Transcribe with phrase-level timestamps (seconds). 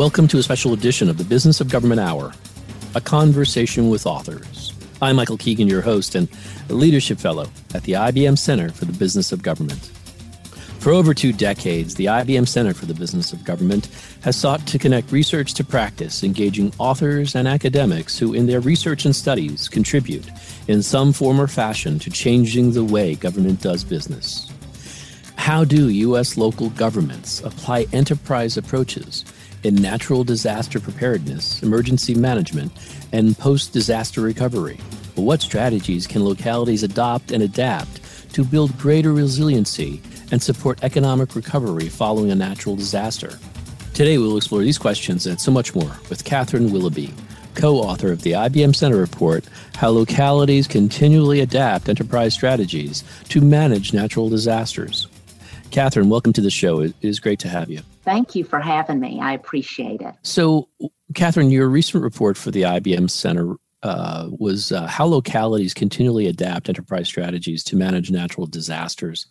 [0.00, 2.32] Welcome to a special edition of the Business of Government Hour,
[2.94, 4.72] a conversation with authors.
[5.02, 6.26] I'm Michael Keegan, your host and
[6.70, 9.78] leadership fellow at the IBM Center for the Business of Government.
[10.78, 13.90] For over two decades, the IBM Center for the Business of Government
[14.22, 19.04] has sought to connect research to practice, engaging authors and academics who, in their research
[19.04, 20.30] and studies, contribute
[20.66, 24.50] in some form or fashion to changing the way government does business.
[25.36, 26.38] How do U.S.
[26.38, 29.26] local governments apply enterprise approaches
[29.62, 32.72] in natural disaster preparedness, emergency management,
[33.12, 34.78] and post disaster recovery.
[35.14, 38.00] What strategies can localities adopt and adapt
[38.34, 43.38] to build greater resiliency and support economic recovery following a natural disaster?
[43.92, 47.12] Today, we'll explore these questions and so much more with Katherine Willoughby,
[47.54, 53.92] co author of the IBM Center Report How Localities Continually Adapt Enterprise Strategies to Manage
[53.92, 55.08] Natural Disasters.
[55.70, 56.80] Katherine, welcome to the show.
[56.80, 57.80] It is great to have you.
[58.02, 59.20] Thank you for having me.
[59.20, 60.14] I appreciate it.
[60.22, 60.68] So,
[61.14, 66.68] Katherine, your recent report for the IBM Center uh, was uh, how localities continually adapt
[66.68, 69.26] enterprise strategies to manage natural disasters.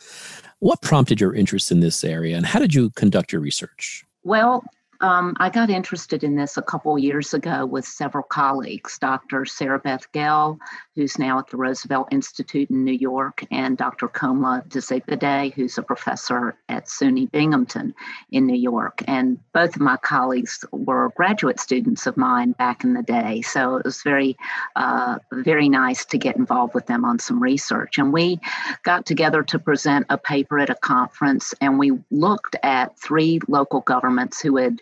[0.59, 4.03] What prompted your interest in this area, and how did you conduct your research?
[4.23, 4.63] Well,
[5.01, 9.45] um, I got interested in this a couple years ago with several colleagues, Dr.
[9.45, 10.59] Sarah Beth Gehl,
[10.95, 14.09] who's now at the Roosevelt Institute in New York, and Dr.
[14.09, 17.95] Komla Dzigbede, who's a professor at SUNY Binghamton
[18.31, 19.01] in New York.
[19.07, 23.77] And both of my colleagues were graduate students of mine back in the day, so
[23.77, 24.35] it was very,
[24.75, 27.97] uh, very nice to get involved with them on some research.
[27.97, 28.39] And we
[28.83, 33.79] got together to present a paper at a conference, and we looked at three local
[33.79, 34.81] governments who had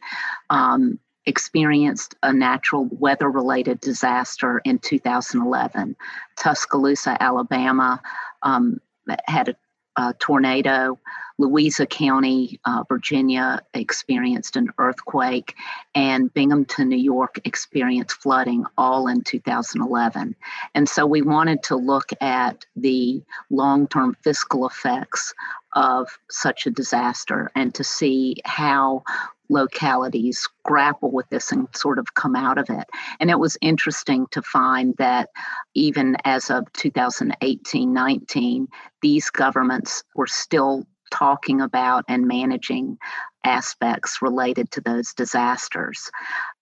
[0.50, 5.96] um, experienced a natural weather related disaster in 2011.
[6.38, 8.02] Tuscaloosa, Alabama
[8.42, 8.80] um,
[9.28, 9.56] had a,
[10.02, 10.98] a, tornado.
[11.38, 15.54] Louisa County, uh, Virginia experienced an earthquake,
[15.94, 20.36] and Binghamton, New York experienced flooding all in 2011.
[20.74, 25.36] And so we wanted to look at the long term fiscal effects
[25.74, 29.04] of such a disaster and to see how
[29.50, 32.86] localities grapple with this and sort of come out of it.
[33.20, 35.30] And it was interesting to find that
[35.74, 38.68] even as of 2018 19,
[39.02, 42.98] these governments were still talking about and managing
[43.44, 46.12] aspects related to those disasters.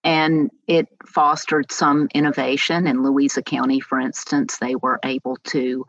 [0.04, 2.86] And it fostered some innovation.
[2.86, 5.84] In Louisa County, for instance, they were able to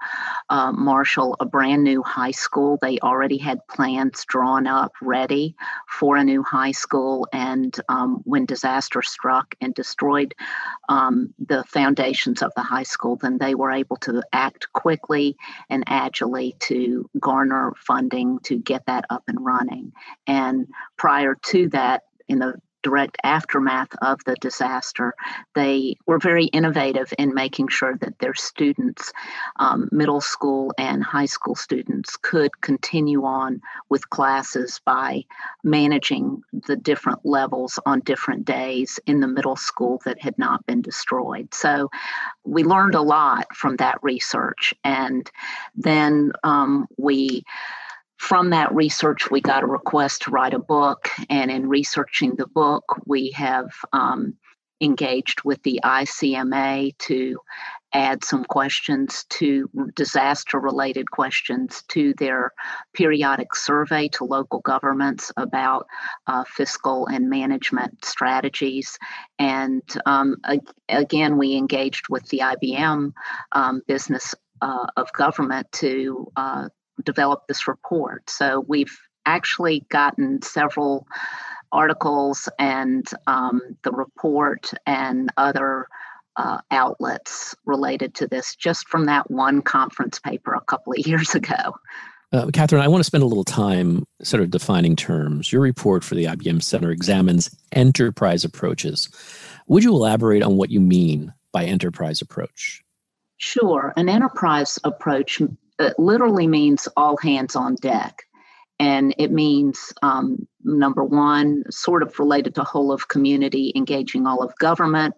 [0.49, 2.79] uh, marshal a brand new high school.
[2.81, 5.55] They already had plans drawn up ready
[5.87, 7.29] for a new high school.
[7.31, 10.35] And um, when disaster struck and destroyed
[10.89, 15.37] um, the foundations of the high school, then they were able to act quickly
[15.69, 19.93] and agilely to garner funding to get that up and running.
[20.27, 22.55] And prior to that, in the
[22.87, 25.13] direct aftermath of the disaster,
[25.57, 29.13] they were very innovative in making sure that their students,
[29.57, 35.25] um, middle school and high school students, could continue on with classes by
[35.65, 40.81] managing the different levels on different days in the middle school that had not been
[40.81, 41.53] destroyed.
[41.53, 41.91] So
[42.45, 44.73] we learned a lot from that research.
[44.85, 45.29] And
[45.75, 47.43] then um, we
[48.19, 51.09] from that research, we got a request to write a book.
[51.29, 54.35] And in researching the book, we have um,
[54.81, 57.39] engaged with the ICMA to
[57.93, 62.53] add some questions to disaster related questions to their
[62.93, 65.87] periodic survey to local governments about
[66.27, 68.99] uh, fiscal and management strategies.
[69.39, 70.37] And um,
[70.89, 73.13] again, we engaged with the IBM
[73.53, 76.69] um, business uh, of government to uh,
[77.05, 78.29] develop this report.
[78.31, 81.07] So we've actually gotten several
[81.73, 85.89] articles and um, the report and other
[86.37, 91.35] uh, outlets related to this just from that one conference paper a couple of years
[91.35, 91.75] ago.
[92.33, 95.53] Uh, Katherine, I want to spend a little time sort of defining terms.
[95.53, 99.09] Your report for the IBM Center examines enterprise approaches.
[99.69, 102.83] Would you elaborate on what you mean by enterprise approach?
[103.39, 103.93] Sure.
[103.97, 105.41] An enterprise approach
[105.79, 108.23] uh, literally means all hands on deck.
[108.79, 114.43] And it means, um, number one, sort of related to whole of community, engaging all
[114.43, 115.15] of government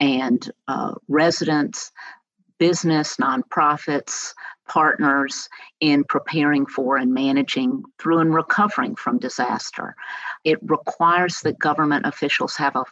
[0.00, 1.92] and uh, residents,
[2.58, 4.32] business, nonprofits,
[4.66, 5.48] partners
[5.80, 9.94] in preparing for and managing through and recovering from disaster.
[10.44, 12.84] It requires that government officials have a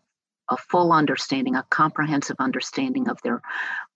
[0.51, 3.41] a full understanding, a comprehensive understanding of their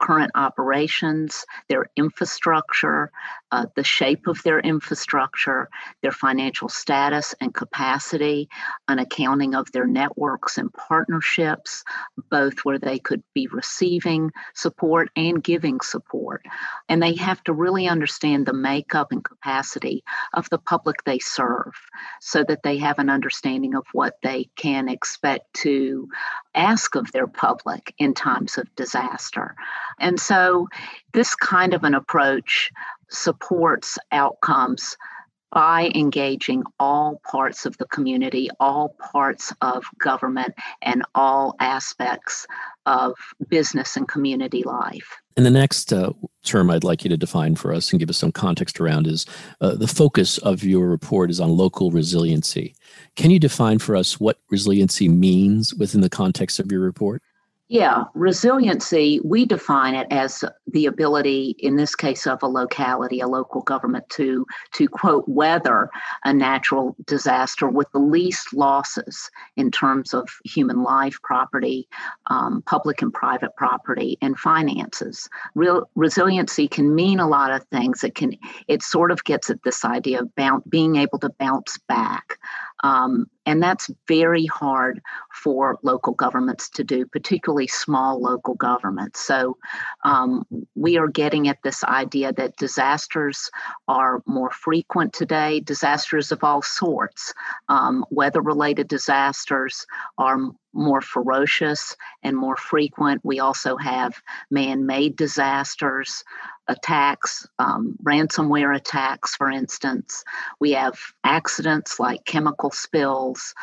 [0.00, 3.10] current operations, their infrastructure,
[3.54, 5.68] uh, the shape of their infrastructure,
[6.02, 8.48] their financial status and capacity,
[8.88, 11.84] an accounting of their networks and partnerships,
[12.32, 16.44] both where they could be receiving support and giving support.
[16.88, 20.02] And they have to really understand the makeup and capacity
[20.32, 21.74] of the public they serve
[22.20, 26.08] so that they have an understanding of what they can expect to
[26.56, 29.54] ask of their public in times of disaster.
[30.00, 30.66] And so,
[31.12, 32.72] this kind of an approach
[33.14, 34.96] supports outcomes
[35.54, 40.52] by engaging all parts of the community, all parts of government,
[40.82, 42.44] and all aspects
[42.86, 43.14] of
[43.48, 45.16] business and community life.
[45.36, 46.12] And the next uh,
[46.42, 49.26] term I'd like you to define for us and give us some context around is
[49.60, 52.74] uh, the focus of your report is on local resiliency.
[53.14, 57.22] Can you define for us what resiliency means within the context of your report?
[57.68, 63.26] Yeah, resiliency, we define it as the ability, in this case of a locality, a
[63.26, 64.44] local government, to,
[64.74, 65.88] to quote, weather
[66.24, 71.88] a natural disaster with the least losses in terms of human life, property,
[72.26, 75.26] um, public and private property, and finances.
[75.54, 78.04] Real resiliency can mean a lot of things.
[78.04, 78.36] It can,
[78.68, 82.38] it sort of gets at this idea of bounce, being able to bounce back.
[82.84, 85.00] Um, and that's very hard
[85.32, 89.20] for local governments to do, particularly small local governments.
[89.20, 89.56] So
[90.04, 90.44] um,
[90.74, 93.50] we are getting at this idea that disasters
[93.88, 97.32] are more frequent today, disasters of all sorts.
[97.70, 99.86] Um, weather related disasters
[100.18, 100.38] are
[100.74, 103.24] more ferocious and more frequent.
[103.24, 104.20] We also have
[104.50, 106.22] man made disasters,
[106.68, 110.24] attacks, um, ransomware attacks, for instance.
[110.60, 113.54] We have accidents like chemical spills,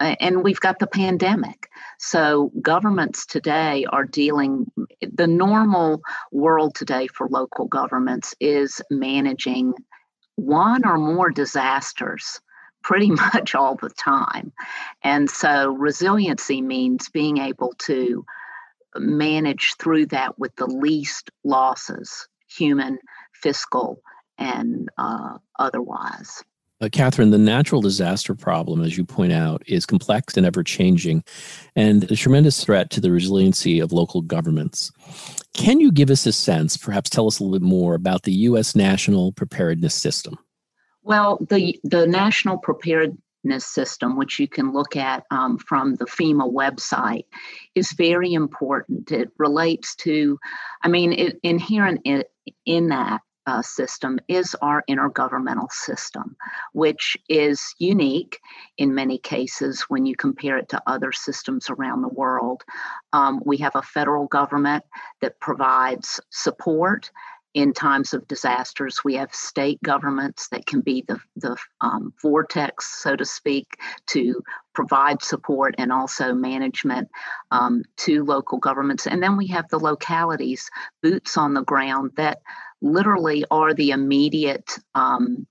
[0.00, 1.68] and we've got the pandemic.
[1.98, 4.70] So, governments today are dealing,
[5.00, 9.74] the normal world today for local governments is managing
[10.36, 12.40] one or more disasters
[12.86, 14.52] pretty much all the time.
[15.02, 18.24] And so resiliency means being able to
[18.94, 22.98] manage through that with the least losses, human,
[23.32, 24.00] fiscal,
[24.38, 26.42] and uh, otherwise.
[26.80, 31.24] Uh, Katherine, the natural disaster problem, as you point out, is complex and ever changing
[31.74, 34.92] and a tremendous threat to the resiliency of local governments.
[35.54, 38.32] Can you give us a sense, perhaps tell us a little bit more about the
[38.32, 38.76] U.S.
[38.76, 40.38] National Preparedness System?
[41.02, 46.52] Well, the, the National Preparedness System, which you can look at um, from the FEMA
[46.52, 47.24] website,
[47.74, 49.10] is very important.
[49.10, 50.38] It relates to,
[50.82, 52.24] I mean, it, inherent in,
[52.64, 56.36] in that uh, system is our intergovernmental system,
[56.72, 58.40] which is unique
[58.76, 62.62] in many cases when you compare it to other systems around the world.
[63.12, 64.84] Um, we have a federal government
[65.20, 67.10] that provides support
[67.56, 69.00] in times of disasters.
[69.02, 74.42] We have state governments that can be the, the um, vortex, so to speak, to
[74.74, 77.08] provide support and also management
[77.52, 79.06] um, to local governments.
[79.06, 80.68] And then we have the localities,
[81.02, 82.42] boots on the ground, that
[82.82, 85.46] literally are the immediate um,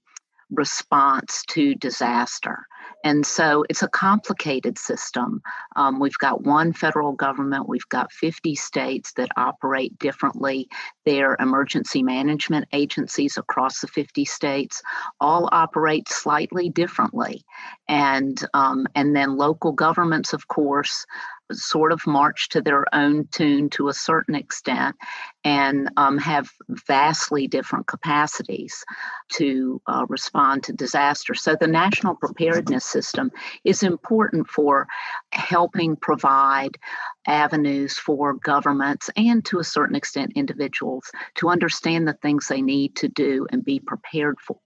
[0.52, 2.68] response to disaster.
[3.06, 5.44] And so it's a complicated system.
[5.76, 10.68] Um, we've got one federal government, we've got 50 states that operate differently.
[11.06, 14.82] Their emergency management agencies across the 50 states
[15.22, 17.44] all operate slightly differently.
[17.88, 21.06] And, um, and then local governments, of course,
[21.52, 24.96] sort of march to their own tune to a certain extent
[25.44, 26.50] and um, have
[26.88, 28.84] vastly different capacities
[29.30, 31.36] to uh, respond to disaster.
[31.36, 33.32] So the national preparedness system
[33.64, 34.88] is important for
[35.32, 36.78] helping provide
[37.28, 42.96] avenues for governments and to a certain extent individuals to understand the things they need
[42.96, 44.58] to do and be prepared for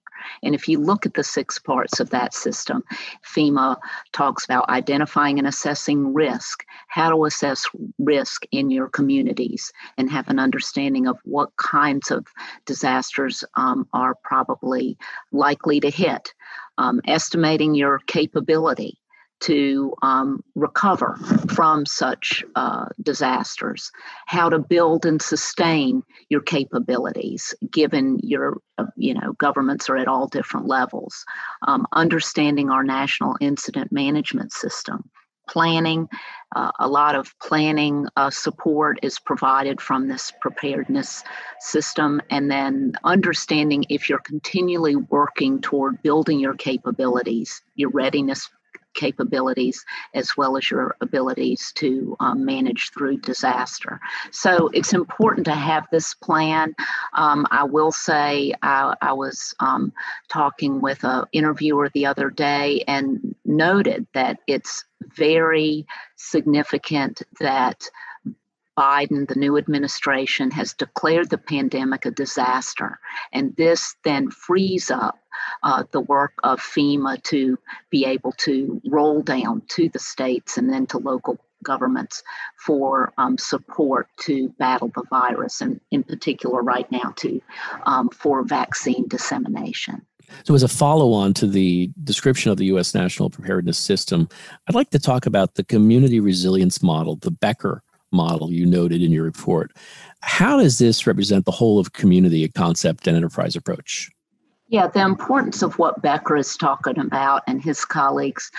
[0.44, 2.84] And if you look at the six parts of that system,
[3.26, 3.78] FEMA
[4.12, 7.66] talks about identifying and assessing risk, how to assess
[7.98, 12.28] risk in your communities, and have an understanding of what kinds of
[12.66, 14.98] disasters um, are probably
[15.32, 16.34] likely to hit,
[16.78, 18.99] um, estimating your capability
[19.42, 21.18] to um, recover
[21.54, 23.92] from such uh, disasters,
[24.26, 30.08] how to build and sustain your capabilities, given your, uh, you know, governments are at
[30.08, 31.26] all different levels,
[31.68, 35.10] um, understanding our national incident management system.
[35.48, 36.08] Planning,
[36.56, 41.24] uh, a lot of planning uh, support is provided from this preparedness
[41.60, 48.48] system, and then understanding if you're continually working toward building your capabilities, your readiness
[49.06, 54.00] capabilities as well as your abilities to um, manage through disaster.
[54.32, 56.76] So it's important to have this plan.
[57.14, 59.94] Um, I will say I, I was um,
[60.28, 64.84] talking with an interviewer the other day and noted that it's
[65.16, 67.90] very significant that
[68.80, 72.98] Biden, the new administration, has declared the pandemic a disaster.
[73.34, 75.20] And this then frees up
[75.64, 77.60] uh, the work of FEMA to
[77.90, 82.24] be able to roll down to the states and then to local governments
[82.66, 87.42] for um, support to battle the virus, and in particular, right now, to
[87.86, 90.06] um, for vaccine dissemination.
[90.46, 92.96] So, as a follow on to the description of the U.S.
[92.96, 94.30] National Preparedness System,
[94.70, 99.12] I'd like to talk about the community resilience model, the Becker model you noted in
[99.12, 99.72] your report.
[100.22, 104.10] How does this represent the whole of community concept and enterprise approach?
[104.68, 108.52] Yeah, the importance of what Becker is talking about and his colleagues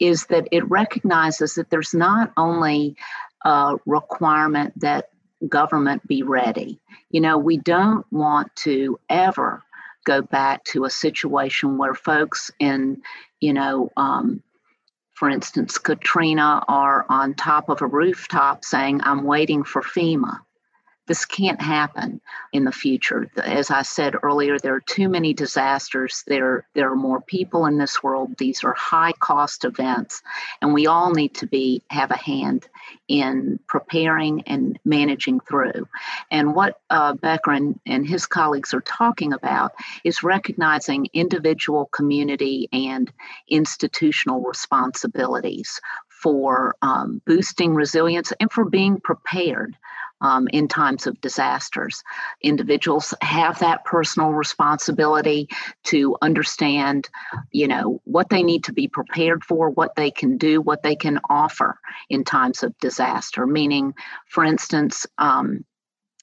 [0.00, 2.96] is that it recognizes that there's not only
[3.44, 5.10] a requirement that
[5.48, 6.80] government be ready.
[7.10, 9.62] You know, we don't want to ever
[10.04, 13.02] go back to a situation where folks in,
[13.40, 14.42] you know, um,
[15.22, 20.40] for instance, Katrina are on top of a rooftop saying, I'm waiting for FEMA.
[21.08, 22.20] This can't happen
[22.52, 23.28] in the future.
[23.36, 26.22] As I said earlier, there are too many disasters.
[26.28, 28.36] There, there are more people in this world.
[28.38, 30.22] These are high cost events,
[30.60, 32.68] and we all need to be have a hand
[33.08, 35.88] in preparing and managing through.
[36.30, 39.72] And what uh, Becker and, and his colleagues are talking about
[40.04, 43.12] is recognizing individual, community, and
[43.48, 49.76] institutional responsibilities for um, boosting resilience and for being prepared
[50.22, 52.02] um, in times of disasters.
[52.40, 55.48] Individuals have that personal responsibility
[55.84, 57.10] to understand,
[57.50, 60.96] you know, what they need to be prepared for, what they can do, what they
[60.96, 63.46] can offer in times of disaster.
[63.46, 63.94] Meaning,
[64.26, 65.64] for instance, um,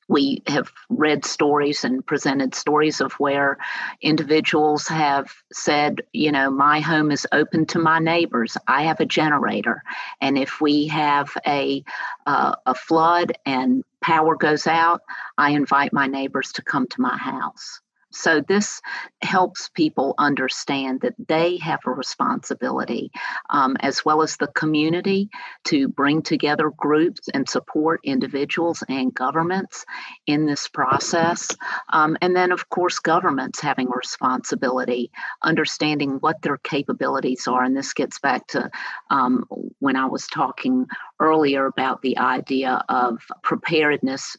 [0.10, 3.58] we have read stories and presented stories of where
[4.01, 8.58] individuals have said, you know, my home is open to my neighbors.
[8.68, 9.84] I have a generator,
[10.20, 11.84] and if we have a
[12.25, 15.01] uh, a flood and power goes out,
[15.38, 17.80] I invite my neighbors to come to my house.
[18.12, 18.82] So, this
[19.22, 23.12] helps people understand that they have a responsibility,
[23.50, 25.30] um, as well as the community,
[25.66, 29.86] to bring together groups and support individuals and governments
[30.25, 31.50] in this process.
[31.92, 35.12] Um, and then, of course, governments having a responsibility,
[35.44, 37.63] understanding what their capabilities are.
[37.63, 38.72] And this gets back to
[39.10, 39.46] um,
[39.80, 40.88] when I was talking
[41.20, 44.38] earlier about the idea of preparedness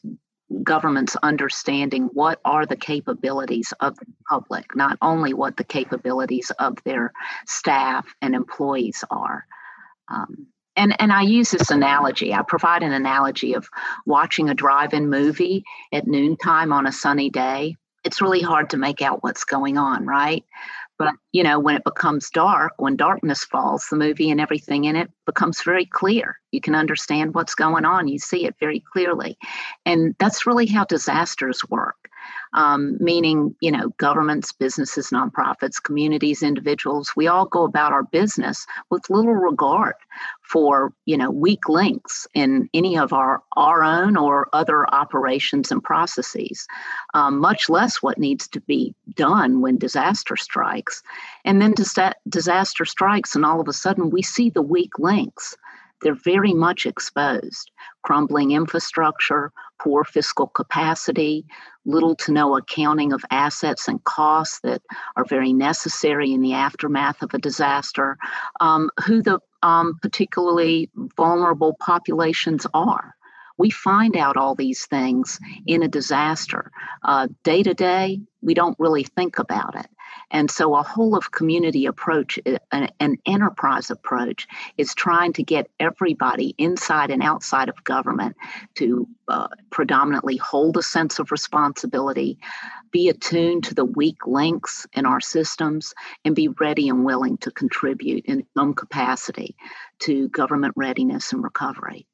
[0.63, 6.79] governments understanding what are the capabilities of the public, not only what the capabilities of
[6.85, 7.13] their
[7.47, 9.47] staff and employees are.
[10.09, 12.33] Um, and, and I use this analogy.
[12.33, 13.69] I provide an analogy of
[14.07, 17.77] watching a drive in movie at noontime on a sunny day.
[18.03, 20.45] It's really hard to make out what's going on, right?
[21.01, 24.97] But, you know, when it becomes dark, when darkness falls, the movie and everything in
[24.97, 26.39] it becomes very clear.
[26.53, 29.39] You can understand what's going on, you see it very clearly.
[29.87, 32.11] And that's really how disasters work
[32.53, 38.67] um, meaning, you know, governments, businesses, nonprofits, communities, individuals, we all go about our business
[38.91, 39.95] with little regard
[40.51, 45.83] for, you know, weak links in any of our, our own or other operations and
[45.83, 46.67] processes,
[47.15, 51.03] um, much less what needs to be done when disaster strikes.
[51.45, 51.75] And then
[52.29, 55.57] disaster strikes, and all of a sudden we see the weak links
[56.03, 57.71] they're very much exposed.
[58.03, 61.45] Crumbling infrastructure, poor fiscal capacity,
[61.85, 64.83] little to no accounting of assets and costs that
[65.17, 68.17] are very necessary in the aftermath of a disaster,
[68.61, 73.15] um, who the um, particularly vulnerable populations are
[73.61, 76.73] We find out all these things in a disaster.
[77.43, 79.87] Day to day, we don't really think about it.
[80.31, 84.49] And so, a whole of community approach, uh, an, an, enterprise approach,
[84.79, 88.35] is trying to get everybody inside and outside of government
[88.77, 92.39] to uh, predominantly hold a sense of responsibility,
[92.91, 95.93] be attuned to the weak links in our systems,
[96.25, 99.55] and be ready and willing to contribute in some capacity
[99.99, 102.07] to government readiness and recovery.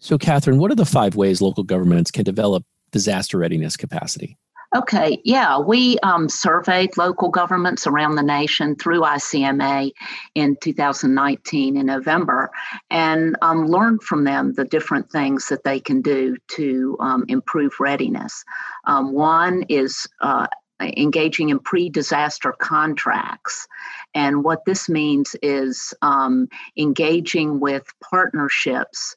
[0.00, 4.38] So, Katherine, what are the five ways local governments can develop disaster readiness capacity?
[4.76, 9.92] Okay, yeah, we um, surveyed local governments around the nation through ICMA
[10.34, 12.50] in 2019 in November
[12.90, 17.80] and um, learned from them the different things that they can do to um, improve
[17.80, 18.44] readiness.
[18.84, 20.48] Um, one is uh,
[20.80, 23.66] engaging in pre disaster contracts.
[24.14, 29.14] And what this means is um, engaging with partnerships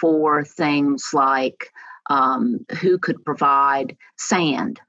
[0.00, 1.72] for things like
[2.10, 4.80] um, who could provide sand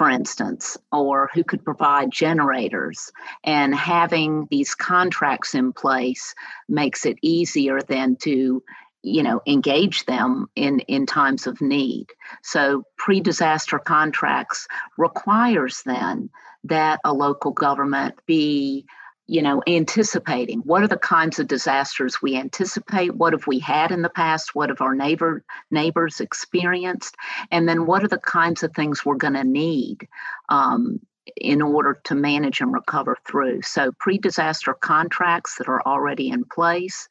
[0.00, 3.12] for instance, or who could provide generators.
[3.44, 6.34] And having these contracts in place
[6.68, 8.62] makes it easier than to
[9.02, 12.06] you know engage them in in times of need
[12.42, 16.28] so pre-disaster contracts requires then
[16.64, 18.84] that a local government be
[19.30, 20.58] you know anticipating?
[20.60, 23.14] What are the kinds of disasters we anticipate?
[23.14, 24.56] What have we had in the past?
[24.56, 27.14] What have our neighbor neighbors experienced?
[27.52, 30.08] And then what are the kinds of things we're going to need
[30.48, 30.98] um,
[31.36, 33.62] in order to manage and recover through?
[33.62, 37.08] So pre-disaster contracts that are already in place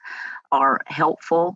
[0.51, 1.55] are helpful.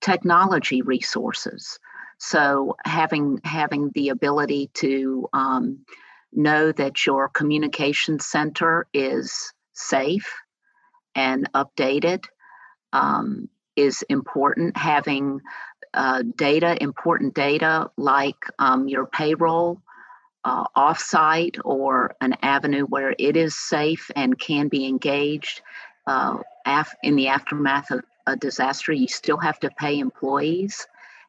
[0.00, 1.80] Technology resources.
[2.18, 5.84] So having having the ability to um,
[6.32, 10.32] know that your communication center is safe
[11.14, 12.24] and updated
[12.92, 14.76] um, is important.
[14.76, 15.40] Having
[15.92, 19.80] uh, data, important data like um, your payroll
[20.44, 25.62] uh, offsite or an avenue where it is safe and can be engaged
[26.06, 28.92] uh, af- in the aftermath of a disaster.
[28.92, 30.86] You still have to pay employees,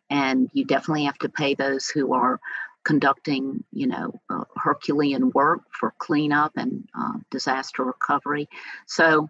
[0.09, 2.39] and you definitely have to pay those who are
[2.85, 8.48] conducting, you know, uh, Herculean work for cleanup and uh, disaster recovery.
[8.85, 9.29] So,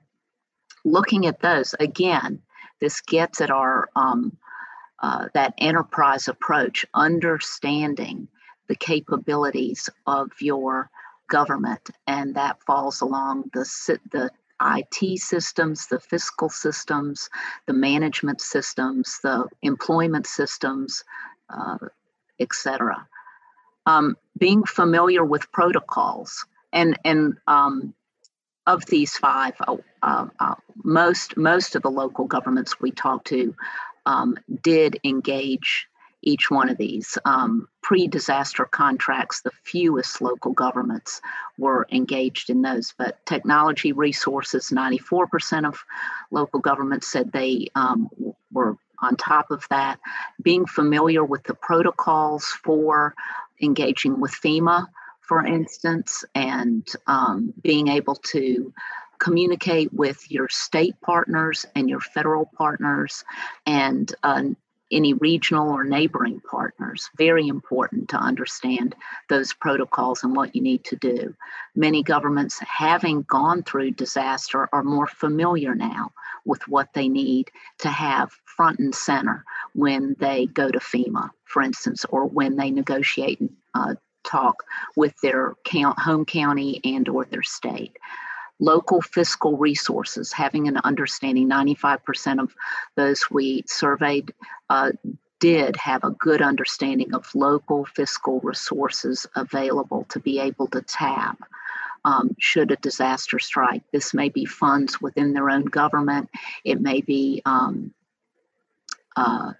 [0.83, 2.41] looking at those again,
[2.79, 4.37] this gets at our um,
[5.01, 8.27] uh, that enterprise approach, understanding
[8.67, 10.89] the capabilities of your
[11.29, 13.65] government, and that falls along the
[14.11, 14.29] the
[14.61, 17.29] IT systems, the fiscal systems,
[17.65, 21.03] the management systems, the employment systems,
[21.49, 21.77] uh,
[22.39, 23.07] etc
[23.85, 27.93] um, being familiar with protocols and and um,
[28.67, 33.55] of these five, uh, uh, uh, most most of the local governments we talked to
[34.05, 35.87] um, did engage
[36.21, 39.41] each one of these um, pre-disaster contracts.
[39.41, 41.21] The fewest local governments
[41.59, 44.71] were engaged in those, but technology resources.
[44.71, 45.83] Ninety-four percent of
[46.31, 48.09] local governments said they um,
[48.51, 49.99] were on top of that.
[50.41, 53.13] Being familiar with the protocols for
[53.61, 54.87] engaging with FEMA,
[55.21, 58.73] for instance, and um, being able to
[59.17, 63.23] communicate with your state partners and your federal partners
[63.65, 64.43] and uh,
[64.91, 67.09] any regional or neighboring partners.
[67.17, 68.95] Very important to understand
[69.29, 71.35] those protocols and what you need to do.
[71.75, 76.11] Many governments, having gone through disaster, are more familiar now
[76.45, 79.43] with what they need to have front and center
[79.73, 84.63] when they go to FEMA, for instance, or when they negotiate and uh, talk
[84.95, 87.97] with their count, home county and or their state
[88.59, 92.55] local fiscal resources having an understanding 95% of
[92.95, 94.33] those we surveyed
[94.69, 94.91] uh,
[95.39, 101.37] did have a good understanding of local fiscal resources available to be able to tap
[102.05, 103.81] um, should a disaster strike.
[103.91, 106.29] This may be funds within their own government,
[106.63, 107.93] it may be um,
[109.15, 109.53] uh,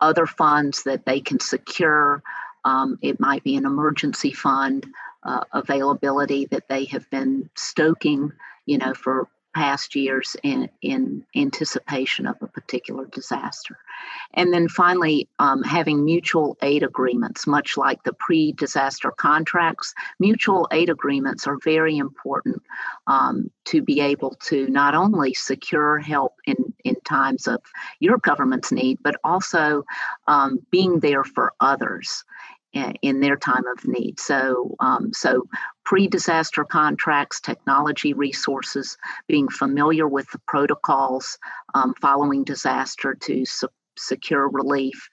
[0.00, 2.22] other funds that they can secure.
[2.64, 4.86] Um, it might be an emergency fund
[5.24, 8.32] uh, availability that they have been stoking,
[8.66, 13.78] you know, for past years in, in anticipation of a particular disaster.
[14.34, 20.68] And then finally, um, having mutual aid agreements, much like the pre disaster contracts, mutual
[20.72, 22.62] aid agreements are very important
[23.06, 27.60] um, to be able to not only secure help in, in times of
[28.00, 29.84] your government's need, but also
[30.26, 32.24] um, being there for others
[33.02, 34.18] in their time of need.
[34.18, 35.46] So, um, so
[35.84, 38.96] pre-disaster contracts, technology resources,
[39.28, 41.38] being familiar with the protocols
[41.74, 43.44] um, following disaster to
[43.96, 45.08] secure relief,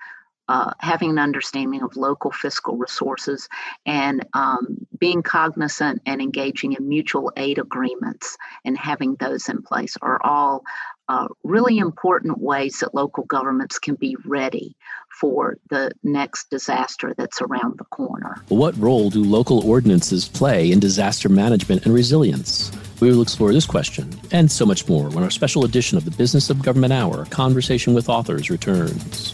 [0.48, 3.48] uh, having an understanding of local fiscal resources
[3.86, 9.96] and um, being cognizant and engaging in mutual aid agreements and having those in place
[10.02, 10.64] are all
[11.12, 14.78] uh, really important ways that local governments can be ready
[15.20, 18.42] for the next disaster that's around the corner.
[18.48, 22.72] What role do local ordinances play in disaster management and resilience?
[23.02, 26.12] We will explore this question and so much more when our special edition of the
[26.12, 29.34] Business of Government Hour, Conversation with Authors, returns.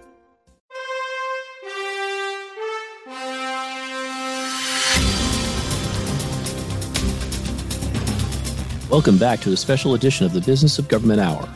[8.91, 11.47] Welcome back to a special edition of the Business of Government Hour,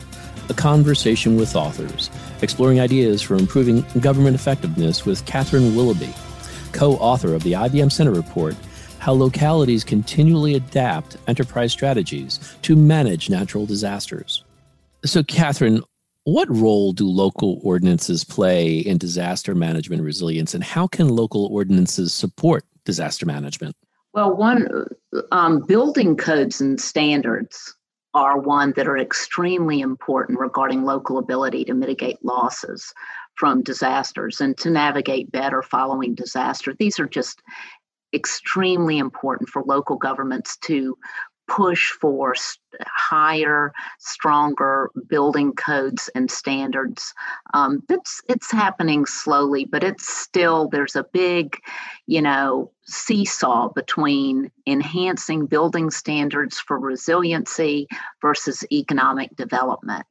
[0.48, 2.08] a conversation with authors,
[2.40, 6.14] exploring ideas for improving government effectiveness with Katherine Willoughby,
[6.72, 8.56] co author of the IBM Center Report
[9.00, 14.42] How Localities Continually Adapt Enterprise Strategies to Manage Natural Disasters.
[15.04, 15.82] So, Katherine,
[16.24, 22.14] what role do local ordinances play in disaster management resilience, and how can local ordinances
[22.14, 23.76] support disaster management?
[24.16, 24.86] Well, one
[25.30, 27.76] um, building codes and standards
[28.14, 32.94] are one that are extremely important regarding local ability to mitigate losses
[33.34, 36.74] from disasters and to navigate better following disaster.
[36.78, 37.42] These are just
[38.14, 40.96] extremely important for local governments to
[41.48, 42.34] push for
[42.84, 47.14] higher, stronger building codes and standards.
[47.54, 51.56] Um, it's it's happening slowly, but it's still there's a big,
[52.06, 57.86] you know, seesaw between enhancing building standards for resiliency
[58.20, 60.06] versus economic development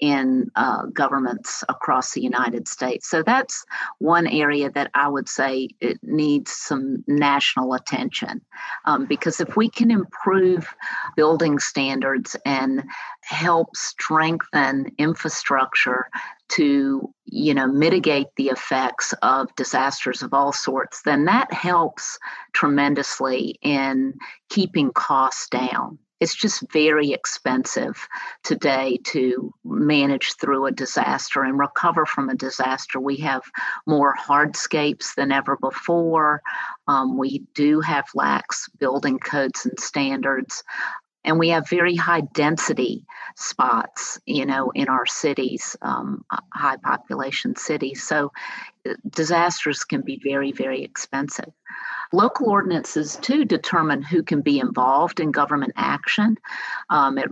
[0.00, 3.08] in uh, governments across the United States.
[3.08, 3.64] So that's
[3.98, 8.40] one area that I would say it needs some national attention.
[8.84, 10.74] Um, because if we can improve
[11.16, 12.84] building standards and
[13.22, 16.08] help strengthen infrastructure
[16.50, 22.18] to you know mitigate the effects of disasters of all sorts then that helps
[22.52, 24.12] tremendously in
[24.50, 28.08] keeping costs down it's just very expensive
[28.42, 33.00] today to manage through a disaster and recover from a disaster.
[33.00, 33.42] We have
[33.86, 36.40] more hardscapes than ever before.
[36.86, 40.62] Um, we do have lax building codes and standards
[41.24, 43.04] and we have very high density
[43.36, 48.02] spots you know in our cities um, high population cities.
[48.02, 48.32] So
[48.88, 51.52] uh, disasters can be very very expensive.
[52.12, 56.36] Local ordinances too determine who can be involved in government action.
[56.90, 57.28] Um, it,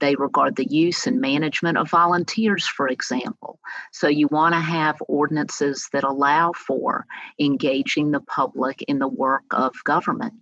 [0.00, 3.60] they regard the use and management of volunteers for example.
[3.92, 7.06] So you want to have ordinances that allow for
[7.38, 10.34] engaging the public in the work of government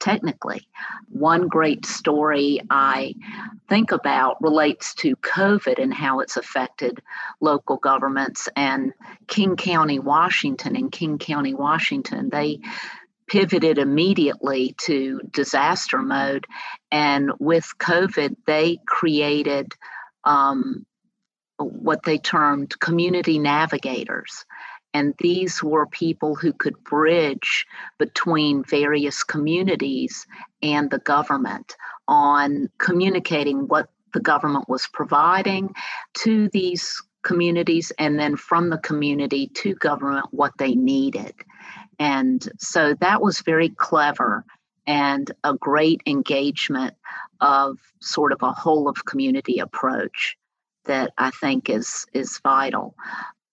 [0.00, 0.66] technically.
[1.10, 3.14] One great story I
[3.68, 7.00] think about relates to COVID and how it's affected
[7.40, 8.48] local governments.
[8.56, 8.92] And
[9.28, 12.60] King County, Washington, in King County, Washington, they
[13.28, 16.46] pivoted immediately to disaster mode.
[16.90, 19.72] And with COVID, they created
[20.24, 20.84] um,
[21.58, 24.44] what they termed community navigators.
[24.92, 27.66] And these were people who could bridge
[27.98, 30.26] between various communities
[30.62, 31.76] and the government
[32.08, 35.72] on communicating what the government was providing
[36.14, 41.34] to these communities and then from the community to government what they needed.
[41.98, 44.44] And so that was very clever
[44.86, 46.94] and a great engagement
[47.40, 50.36] of sort of a whole of community approach
[50.86, 52.94] that I think is is vital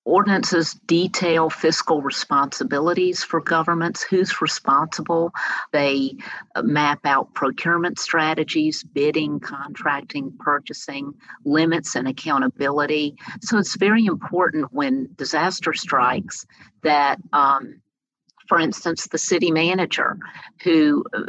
[0.07, 5.33] ordinances detail fiscal responsibilities for governments, who's responsible.
[5.73, 6.15] They
[6.55, 13.17] uh, map out procurement strategies, bidding, contracting, purchasing, limits, and accountability.
[13.41, 16.45] So it's very important when disaster strikes
[16.83, 17.81] that, um,
[18.47, 20.17] for instance, the city manager
[20.63, 21.23] who uh,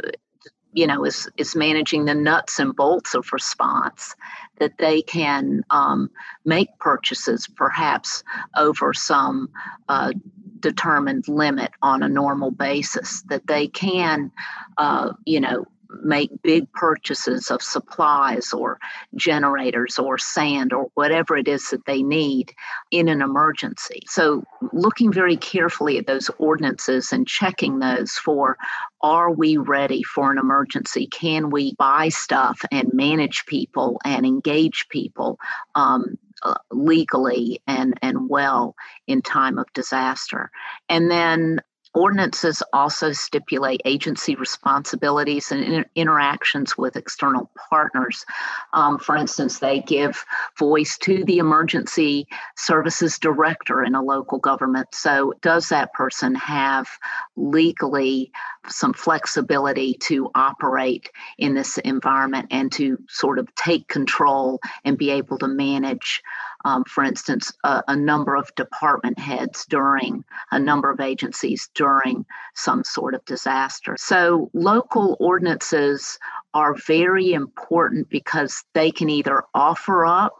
[0.71, 4.15] you know is is managing the nuts and bolts of response
[4.59, 6.09] that they can um,
[6.45, 8.23] make purchases perhaps
[8.57, 9.49] over some
[9.87, 10.13] uh,
[10.59, 14.31] determined limit on a normal basis that they can
[14.77, 18.79] uh, you know make big purchases of supplies or
[19.15, 22.53] generators or sand or whatever it is that they need
[22.91, 24.03] in an emergency.
[24.07, 28.57] So, looking very carefully at those ordinances and checking those for
[29.01, 31.07] are we ready for an emergency?
[31.07, 35.39] Can we buy stuff and manage people and engage people
[35.75, 38.75] um, uh, legally and, and well
[39.07, 40.51] in time of disaster?
[40.89, 41.61] And then
[41.95, 48.25] Ordinances also stipulate agency responsibilities and inter- interactions with external partners.
[48.73, 50.23] Um, for instance, they give
[50.57, 54.89] voice to the emergency services director in a local government.
[54.93, 56.87] So, does that person have
[57.35, 58.31] legally
[58.67, 65.09] some flexibility to operate in this environment and to sort of take control and be
[65.09, 66.21] able to manage?
[66.65, 72.25] Um, for instance, a, a, number of department heads during a number of agencies during
[72.53, 73.95] some sort of disaster.
[73.97, 76.19] So, local ordinances
[76.53, 80.35] are very important because they can either offer up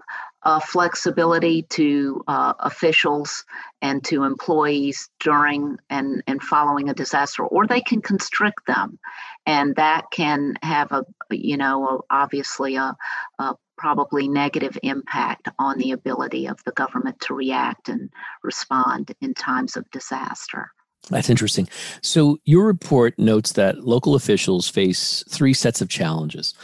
[0.49, 3.45] uh, flexibility to uh, officials
[3.83, 8.97] and to employees during and, and following a disaster, or they can constrict them.
[9.45, 12.97] And that can have a, you know, obviously a,
[13.37, 18.09] a probably negative impact on the ability of the government to react and
[18.41, 20.71] respond in times of disaster.
[21.11, 21.69] That's interesting.
[22.01, 26.55] So, your report notes that local officials face three sets of challenges.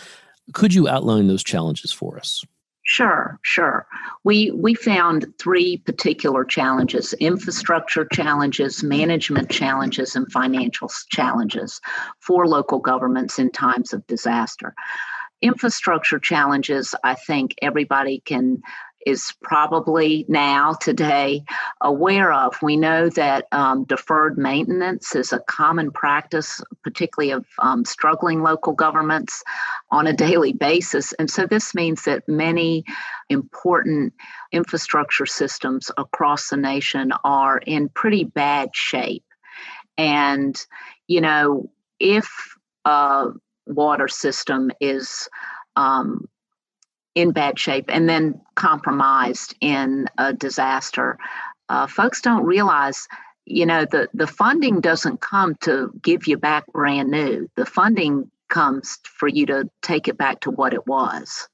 [0.54, 2.44] Could you outline those challenges for us?
[2.88, 3.88] Sure, sure.
[4.24, 11.82] We we found three particular challenges: infrastructure challenges, management challenges, and financial challenges
[12.20, 14.76] for local governments in times of disaster
[15.42, 18.62] infrastructure challenges, I think everybody can
[19.06, 21.44] is probably now today
[21.82, 22.56] aware of.
[22.62, 28.74] We know that um, deferred maintenance is a common practice, particularly of um, struggling local
[28.74, 29.44] governments
[29.92, 31.14] on a daily basis.
[31.14, 32.84] And so this means that many
[33.30, 34.14] important
[34.52, 39.24] infrastructure systems across the nation are in pretty bad shape.
[39.98, 40.60] And,
[41.08, 42.28] you know, if
[42.84, 43.28] a
[43.68, 45.30] water system is
[45.76, 46.28] um,
[47.16, 51.18] in bad shape and then compromised in a disaster.
[51.70, 53.08] Uh, folks don't realize,
[53.46, 57.50] you know, the, the funding doesn't come to give you back brand new.
[57.56, 61.48] The funding comes for you to take it back to what it was.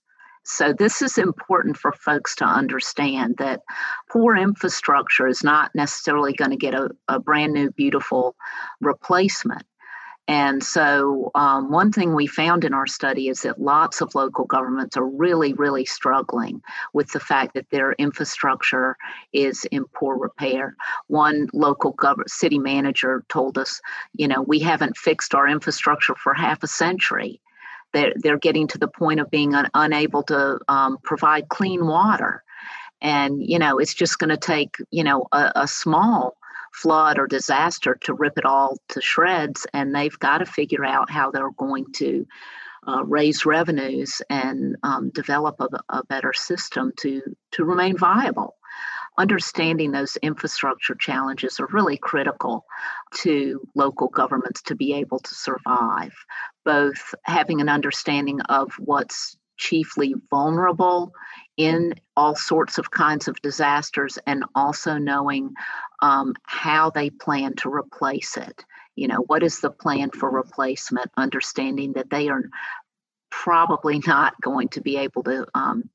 [0.44, 3.62] So, this is important for folks to understand that
[4.10, 8.36] poor infrastructure is not necessarily going to get a, a brand new, beautiful
[8.82, 9.64] replacement.
[10.28, 14.46] And so, um, one thing we found in our study is that lots of local
[14.46, 16.62] governments are really, really struggling
[16.94, 18.96] with the fact that their infrastructure
[19.34, 20.76] is in poor repair.
[21.08, 23.82] One local government city manager told us,
[24.14, 27.42] you know, we haven't fixed our infrastructure for half a century.
[27.92, 32.44] They're, they're getting to the point of being un, unable to um, provide clean water.
[33.02, 36.38] And, you know, it's just going to take, you know, a, a small
[36.74, 41.12] flood or disaster to rip it all to shreds, and they've got to figure out
[41.12, 42.26] how they're going to
[42.88, 48.56] uh, raise revenues and um, develop a, a better system to to remain viable.
[49.18, 52.66] Understanding those infrastructure challenges are really critical
[53.16, 56.14] to local governments to be able to survive.
[56.64, 61.14] Both having an understanding of what's chiefly vulnerable
[61.62, 65.54] in all sorts of kinds of disasters and also knowing
[66.02, 68.66] um, how they plan to replace it.
[68.96, 71.12] You know, what is the plan for replacement?
[71.18, 72.44] Understanding that they are
[73.30, 75.90] probably not going to be able to, um,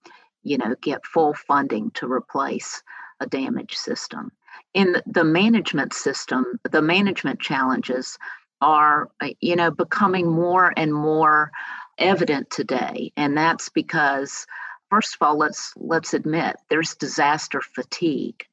[0.45, 2.83] you know, get full funding to replace
[3.21, 4.31] a damaged system.
[4.73, 8.19] In the management system, the management challenges
[8.61, 11.51] are, uh, you know, becoming more and more
[11.99, 14.47] evident today, and that's because
[14.91, 18.45] first of all, let's let's admit there's disaster fatigue.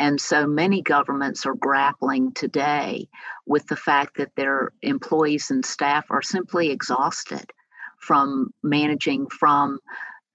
[0.00, 3.08] And so many governments are grappling today
[3.46, 7.50] with the fact that their employees and staff are simply exhausted
[7.98, 9.80] from managing from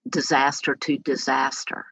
[0.09, 1.85] disaster to disaster.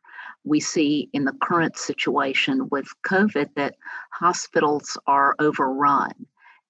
[0.44, 3.76] we see in the current situation with COVID that
[4.12, 6.26] hospitals are overrun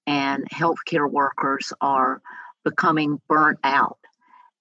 [0.05, 2.21] and healthcare workers are
[2.63, 3.97] becoming burnt out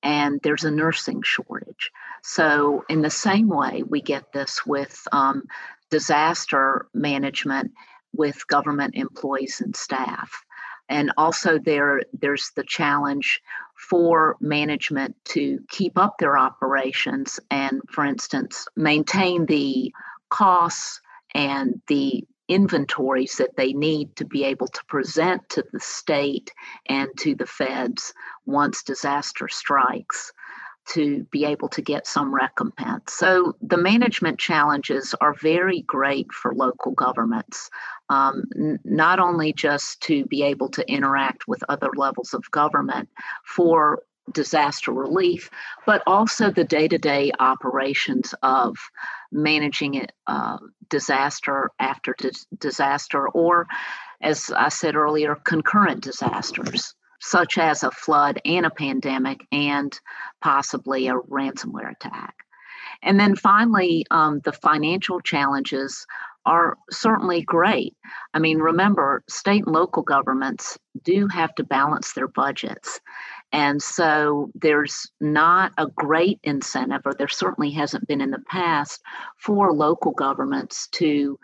[0.02, 1.90] and there's a nursing shortage.
[2.22, 5.44] So, in the same way, we get this with um,
[5.90, 7.72] disaster management
[8.12, 10.44] with government employees and staff.
[10.88, 13.40] And also, there, there's the challenge
[13.76, 19.92] for management to keep up their operations and, for instance, maintain the
[20.28, 21.00] costs
[21.35, 26.52] and the inventories that they need to be able to present to the state
[26.87, 28.12] and to the feds
[28.44, 30.33] once disaster strikes
[30.90, 33.12] to be able to get some recompense.
[33.12, 37.70] So the management challenges are very great for local governments,
[38.09, 43.09] um, n- not only just to be able to interact with other levels of government
[43.44, 45.50] for disaster relief,
[45.87, 48.76] but also the day to day operations of
[49.33, 53.66] managing it, uh, disaster after dis- disaster, or
[54.20, 59.98] as I said earlier, concurrent disasters, such as a flood and a pandemic, and
[60.40, 62.35] possibly a ransomware attack.
[63.02, 66.06] And then finally, um, the financial challenges
[66.46, 67.94] are certainly great.
[68.35, 73.00] I mean, remember, state and local governments do have to balance their budgets.
[73.52, 79.02] And so there's not a great incentive, or there certainly hasn't been in the past,
[79.37, 81.38] for local governments to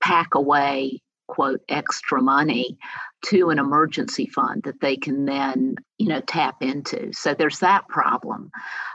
[0.00, 2.78] pack away, quote, extra money
[3.26, 7.12] to an emergency fund that they can then, you know, tap into.
[7.12, 8.50] So there's that problem.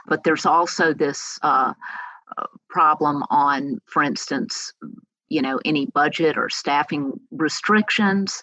[0.06, 1.74] But there's also this uh,
[2.36, 4.72] uh problem on, for instance,
[5.28, 8.42] you know, any budget or staffing restrictions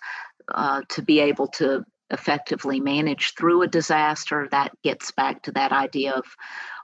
[0.54, 4.48] uh, to be able to effectively manage through a disaster.
[4.52, 6.26] That gets back to that idea of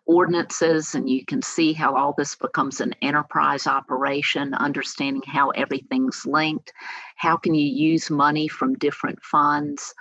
[0.06, 6.26] ordinances, and you can see how all this becomes an enterprise operation, understanding how everything's
[6.26, 6.74] linked.
[7.16, 9.94] How can you use money from different funds?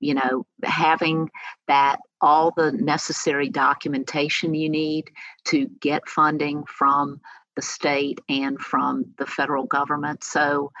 [0.00, 1.30] You know, having
[1.68, 5.10] that all the necessary documentation you need
[5.46, 7.20] to get funding from
[7.56, 10.24] the state and from the federal government.
[10.24, 10.72] So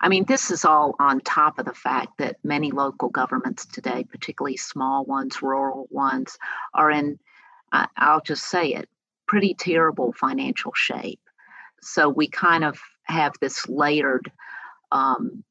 [0.00, 4.04] I mean, this is all on top of the fact that many local governments today,
[4.04, 6.38] particularly small ones, rural ones,
[6.72, 7.18] are in,
[7.72, 8.88] I'll just say it,
[9.26, 11.20] pretty terrible financial shape.
[11.82, 14.30] So we kind of have this layered,
[14.90, 15.44] um,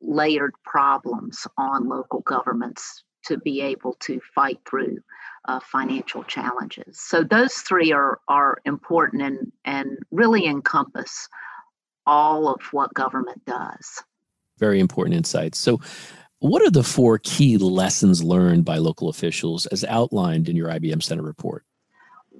[0.00, 4.98] layered problems on local governments to be able to fight through
[5.46, 7.00] uh, financial challenges.
[7.00, 11.28] So those three are are important and and really encompass
[12.06, 14.02] all of what government does.
[14.58, 15.58] Very important insights.
[15.58, 15.80] So,
[16.40, 21.02] what are the four key lessons learned by local officials as outlined in your IBM
[21.02, 21.64] Center report?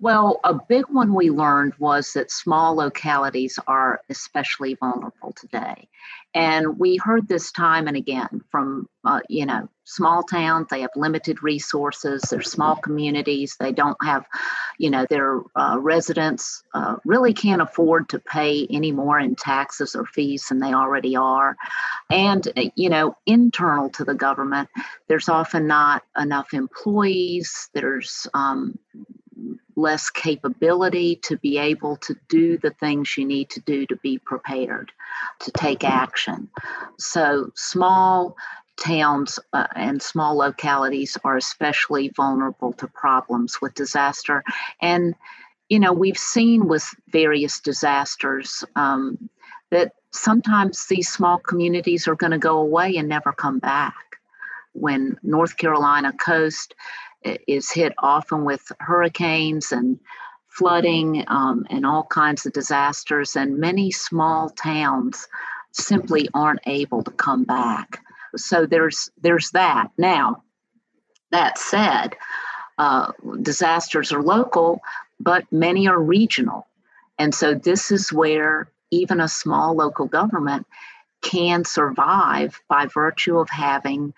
[0.04, 5.88] Well, a big one we learned was that small localities are especially vulnerable today.
[6.34, 10.90] And we heard this time and again from, uh, you know, small towns, they have
[10.94, 14.26] limited resources, they're small communities, they don't have,
[14.76, 19.94] you know, their uh, residents uh, really can't afford to pay any more in taxes
[19.96, 21.56] or fees than they already are.
[22.10, 24.68] And, uh, you know, internal to the government,
[25.08, 28.78] there's often not enough employees, there's, um,
[29.76, 34.18] less capability to be able to do the things you need to do to be
[34.18, 34.92] prepared
[35.40, 36.48] to take action.
[36.98, 38.36] So, small
[38.76, 44.42] towns uh, and small localities are especially vulnerable to problems with disaster.
[44.80, 45.14] And,
[45.68, 49.30] you know, we've seen with various disasters um,
[49.70, 53.94] that sometimes these small communities are going to go away and never come back.
[54.72, 56.74] When North Carolina coast
[57.24, 59.98] is hit often with hurricanes and
[60.48, 65.26] flooding um, and all kinds of disasters, and many small towns
[65.72, 68.00] simply aren't able to come back.
[68.36, 69.88] So there's there's that.
[69.98, 70.44] Now,
[71.30, 72.16] that said,
[72.78, 74.80] uh, disasters are local,
[75.18, 76.66] but many are regional,
[77.18, 80.66] and so this is where even a small local government
[81.22, 84.12] can survive by virtue of having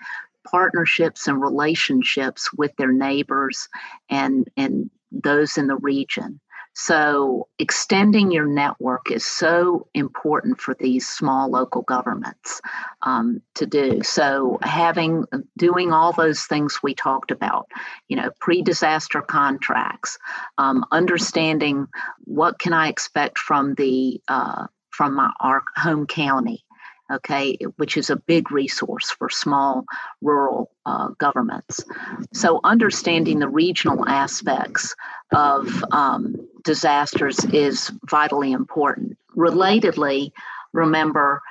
[0.51, 3.69] partnerships and relationships with their neighbors
[4.09, 6.41] and, and those in the region.
[6.79, 12.61] So, extending your network is so important for these small local governments
[13.01, 14.03] um, to do.
[14.03, 15.25] So, having
[15.57, 17.71] doing all those things we talked about,
[18.09, 20.19] you know, pre-disaster contracts,
[20.59, 21.87] um, understanding
[22.25, 26.66] what can I expect from the uh, from my, our home county
[27.11, 29.85] okay, which is a big resource for small
[30.21, 31.85] rural uh, governments.
[32.33, 34.95] So, understanding the regional aspects
[35.33, 39.17] of um, disasters is vitally important.
[39.37, 40.33] Relatedly,
[40.73, 41.43] remember,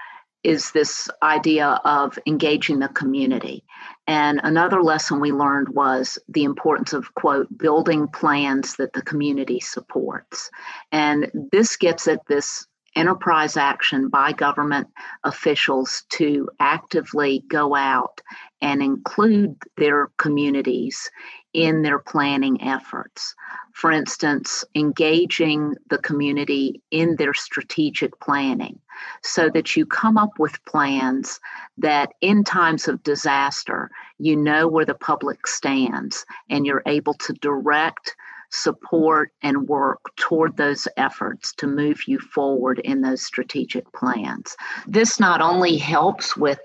[0.45, 3.63] is this idea of engaging the community.
[4.05, 9.59] And another lesson we learned was the importance of, quote, building plans that the community
[9.59, 10.51] supports.
[10.91, 14.87] And this gets at this enterprise action by government
[15.23, 18.21] officials to actively go out
[18.61, 21.09] and include their communities
[21.53, 23.35] in their planning efforts.
[23.73, 28.79] For instance, engaging the community in their strategic planning
[29.23, 31.39] so that you come up with plans
[31.77, 37.33] that in times of disaster, you know where the public stands and you're able to
[37.33, 38.15] direct
[38.55, 44.55] support and work toward those efforts to move you forward in those strategic plans.
[44.87, 46.59] This not only helps with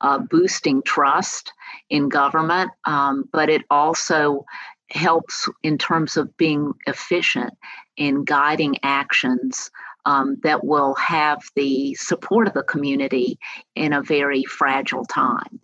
[0.00, 1.52] uh, boosting trust
[1.90, 4.44] in government, um, but it also
[4.90, 7.52] helps in terms of being efficient
[7.96, 9.70] in guiding actions
[10.04, 13.38] um, that will have the support of the community
[13.74, 15.60] in a very fragile time.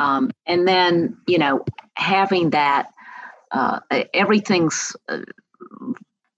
[0.00, 1.64] Um, and then, you know,
[1.94, 2.88] having that
[3.52, 3.80] uh,
[4.12, 5.20] everything's uh,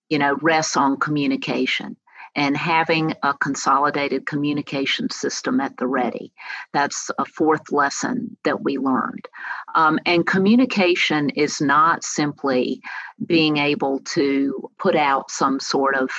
[0.08, 1.96] you know rests on communication
[2.34, 6.32] and having a consolidated communication system at the ready.
[6.72, 9.26] That's a fourth lesson that we learned.
[9.74, 12.80] Um, and communication is not simply
[13.26, 16.10] being able to put out some sort of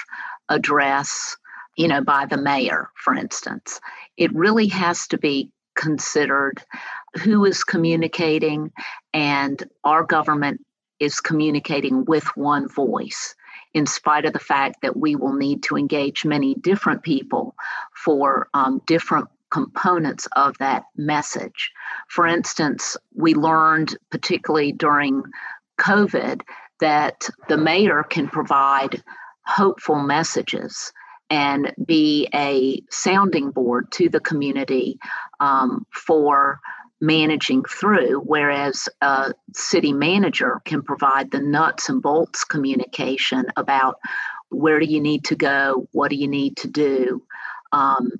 [0.49, 1.37] address,
[1.77, 3.79] you know, by the mayor, for instance.
[4.17, 6.61] It really has to be considered
[7.23, 8.71] who is communicating
[9.13, 10.59] and our government
[10.99, 13.35] is communicating with one voice,
[13.73, 17.55] in spite of the fact that we will need to engage many different people
[17.95, 21.71] for um, different components of that message.
[22.07, 25.23] For instance, we learned, particularly during
[25.79, 26.41] COVID,
[26.79, 29.03] that the mayor can provide
[29.45, 30.93] hopeful messages
[31.29, 34.97] and be a sounding board to the community
[35.39, 36.59] um, for
[37.01, 43.99] managing through, whereas a city manager can provide the nuts and bolts communication about
[44.49, 47.23] where do you need to go, what do you need to do,
[47.71, 48.11] um,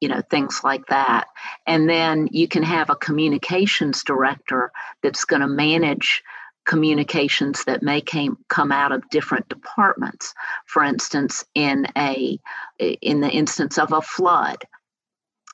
[0.00, 1.26] you know, things like that.
[1.66, 4.70] And then you can have a communications director
[5.02, 6.22] that's going to manage
[6.66, 10.34] communications that may came, come out of different departments
[10.66, 12.38] for instance in a
[12.78, 14.62] in the instance of a flood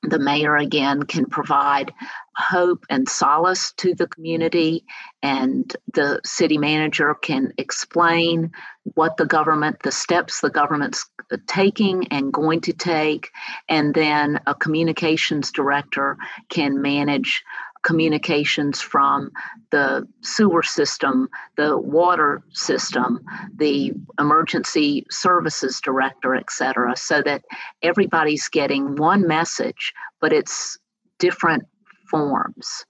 [0.08, 1.92] the mayor again can provide
[2.36, 4.84] hope and solace to the community,
[5.22, 8.50] and the city manager can explain
[8.94, 11.06] what the government, the steps the government's
[11.46, 13.30] taking and going to take,
[13.68, 16.16] and then a communications director
[16.48, 17.42] can manage
[17.84, 19.30] communications from
[19.70, 23.20] the sewer system, the water system,
[23.54, 27.44] the emergency services director, et cetera, so that
[27.82, 30.76] everybody's getting one message, but it's
[31.18, 31.62] different
[32.10, 32.84] forms.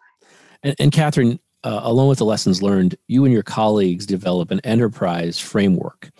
[0.62, 4.60] And, and Katherine, uh, along with the lessons learned, you and your colleagues develop an
[4.60, 6.10] enterprise framework.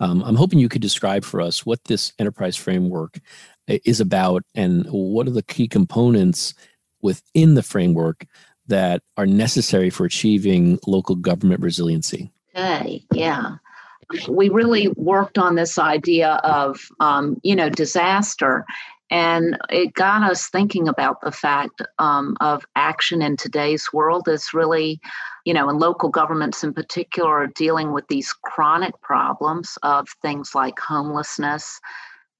[0.00, 3.18] Um, I'm hoping you could describe for us what this enterprise framework
[3.66, 6.54] is about and what are the key components
[7.04, 8.26] within the framework
[8.66, 12.32] that are necessary for achieving local government resiliency?
[12.56, 13.56] Okay, yeah.
[14.28, 18.64] We really worked on this idea of, um, you know, disaster,
[19.10, 24.54] and it got us thinking about the fact um, of action in today's world is
[24.54, 24.98] really,
[25.44, 30.54] you know, and local governments in particular are dealing with these chronic problems of things
[30.54, 31.80] like homelessness,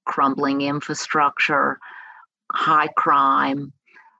[0.05, 1.79] crumbling infrastructure,
[2.51, 3.71] high crime,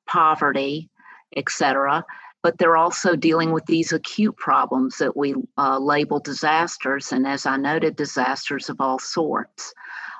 [0.07, 0.89] poverty,
[1.35, 2.05] etc.
[2.43, 7.45] But they're also dealing with these acute problems that we uh, label disasters, and as
[7.45, 9.73] I noted, disasters of all sorts.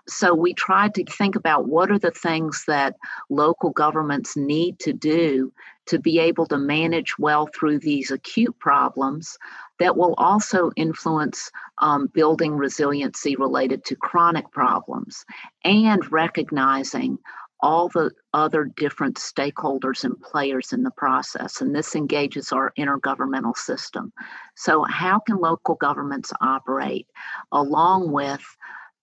[0.07, 2.95] So we tried to think about what are the things that
[3.29, 5.51] local governments need to do
[5.88, 9.38] to be able to manage well through these acute problems
[9.79, 15.25] that will also influence um, building resiliency related to chronic problems
[15.63, 17.17] and recognizing
[17.66, 21.61] all the other different stakeholders and players in the process.
[21.61, 24.13] And this engages our intergovernmental system.
[24.55, 27.07] So, how can local governments operate
[27.51, 28.45] along with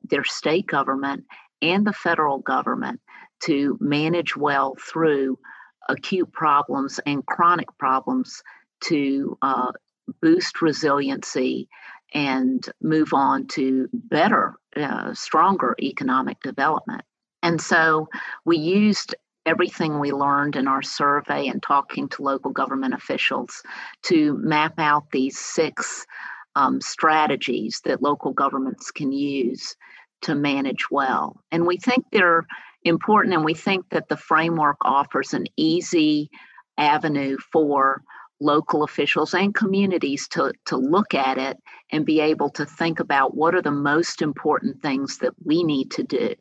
[0.08, 1.24] their state government
[1.60, 3.00] and the federal government
[3.46, 5.40] to manage well through
[5.88, 8.44] acute problems and chronic problems
[8.82, 9.72] to uh,
[10.20, 11.68] boost resiliency
[12.14, 17.02] and move on to better, uh, stronger economic development?
[17.42, 18.08] And so
[18.44, 19.14] we used
[19.44, 23.62] everything we learned in our survey and talking to local government officials
[24.02, 26.06] to map out these six
[26.54, 29.74] um, strategies that local governments can use
[30.22, 31.40] to manage well.
[31.50, 32.46] And we think they're
[32.84, 36.30] important, and we think that the framework offers an easy
[36.78, 38.02] avenue for
[38.40, 41.56] local officials and communities to, to look at it
[41.92, 45.90] and be able to think about what are the most important things that we need
[45.92, 46.34] to do.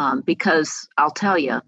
[0.00, 1.60] Um, because I'll tell you,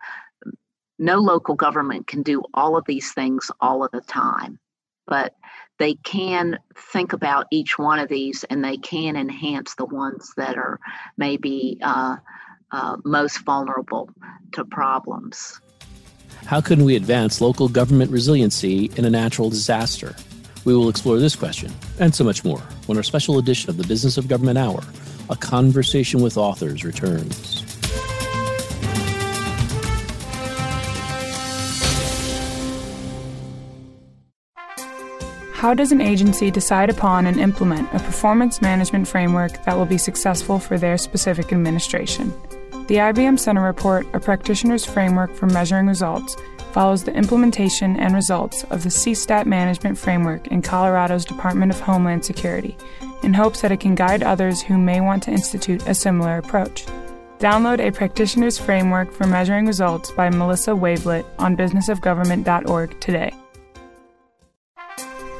[0.99, 4.59] no local government can do all of these things all of the time,
[5.07, 5.35] but
[5.79, 6.59] they can
[6.93, 10.81] think about each one of these and they can enhance the ones that are
[11.19, 12.17] maybe uh,
[12.71, 14.09] uh, most vulnerable
[14.53, 15.61] to problems.
[16.47, 20.17] How can we advance local government resiliency in a natural disaster?
[20.65, 21.71] We will explore this question
[22.01, 24.83] and so much more when our special edition of the Business of Government Hour,
[25.29, 27.72] a conversation with authors, returns.
[35.63, 39.97] How does an agency decide upon and implement a performance management framework that will be
[39.97, 42.31] successful for their specific administration?
[42.89, 46.37] The IBM Center report, A Practitioner's Framework for Measuring Results,
[46.73, 52.25] follows the implementation and results of the CSTAT management framework in Colorado's Department of Homeland
[52.25, 52.77] Security
[53.23, 56.87] in hopes that it can guide others who may want to institute a similar approach.
[57.39, 63.33] Download A Practitioner's Framework for Measuring Results by Melissa Wavelet on businessofgovernment.org today.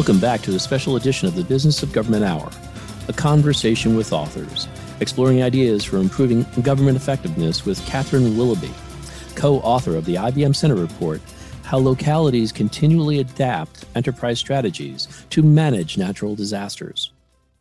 [0.00, 2.50] Welcome back to the special edition of the Business of Government Hour,
[3.08, 4.66] a conversation with authors,
[5.00, 8.70] exploring ideas for improving government effectiveness with Katherine Willoughby,
[9.34, 11.20] co author of the IBM Center Report
[11.64, 17.12] How Localities Continually Adapt Enterprise Strategies to Manage Natural Disasters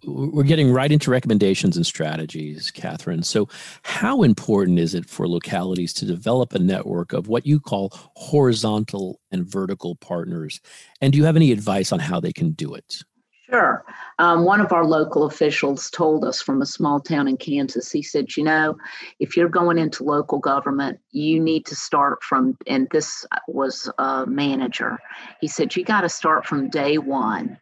[0.06, 3.24] we're getting right into recommendations and strategies, Katherine.
[3.24, 3.50] So,
[3.84, 9.20] how important is it for localities to develop a network of what you call horizontal
[9.32, 10.62] and vertical partners?
[11.02, 13.04] And do you have any advice on how they can do it?
[13.50, 13.84] Sure.
[14.20, 18.04] Um, one of our local officials told us from a small town in Kansas, he
[18.04, 18.78] said, You know,
[19.20, 24.28] if you're going into local government, you need to start from, and this was a
[24.28, 25.00] manager.
[25.42, 27.58] He said, You got to start from day one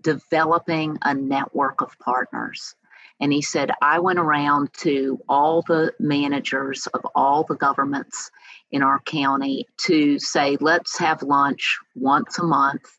[0.00, 2.74] developing a network of partners.
[3.20, 8.30] And he said, I went around to all the managers of all the governments
[8.72, 12.98] in our county to say, let's have lunch once a month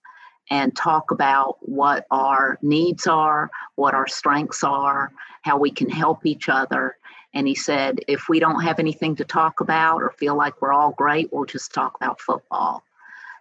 [0.50, 6.26] and talk about what our needs are, what our strengths are, how we can help
[6.26, 6.96] each other.
[7.34, 10.74] And he said, if we don't have anything to talk about or feel like we're
[10.74, 12.84] all great, we'll just talk about football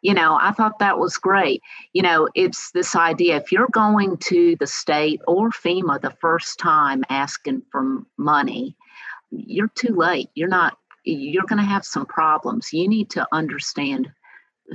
[0.03, 1.63] you know, I thought that was great.
[1.93, 6.59] You know, it's this idea if you're going to the state or FEMA the first
[6.59, 8.77] time asking for money,
[9.31, 10.29] you're too late.
[10.35, 12.73] You're not, you're going to have some problems.
[12.73, 14.11] You need to understand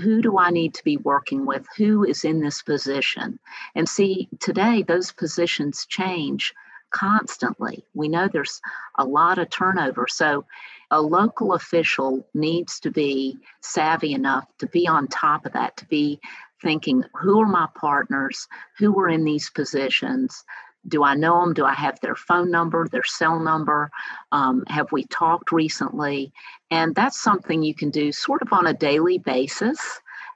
[0.01, 1.65] who do I need to be working with?
[1.77, 3.39] Who is in this position?
[3.75, 6.53] And see, today those positions change
[6.91, 7.85] constantly.
[7.93, 8.61] We know there's
[8.97, 10.07] a lot of turnover.
[10.09, 10.45] So
[10.91, 15.85] a local official needs to be savvy enough to be on top of that, to
[15.85, 16.19] be
[16.61, 18.47] thinking, who are my partners?
[18.77, 20.43] Who are in these positions?
[20.87, 21.53] Do I know them?
[21.53, 23.91] Do I have their phone number, their cell number?
[24.31, 26.31] Um, have we talked recently?
[26.71, 29.79] And that's something you can do sort of on a daily basis.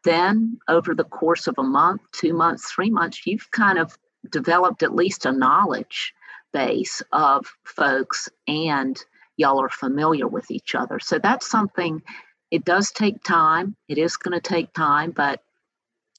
[0.03, 3.97] Then, over the course of a month, two months, three months, you've kind of
[4.29, 6.13] developed at least a knowledge
[6.51, 9.03] base of folks and
[9.41, 10.99] y'all are familiar with each other.
[10.99, 12.01] So that's something,
[12.49, 13.75] it does take time.
[13.89, 15.41] It is going to take time, but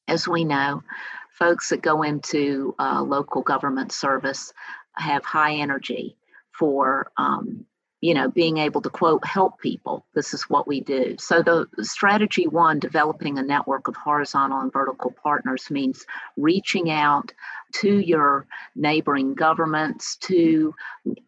[0.09, 0.83] as we know,
[1.39, 4.53] folks that go into uh, local government service
[4.95, 6.17] have high energy
[6.59, 7.65] for um,
[8.03, 10.05] you know, being able to quote, help people.
[10.13, 11.15] This is what we do.
[11.21, 16.05] So, the strategy one, developing a network of horizontal and vertical partners, means
[16.37, 17.33] reaching out
[17.75, 18.45] to your
[18.75, 20.75] neighboring governments, to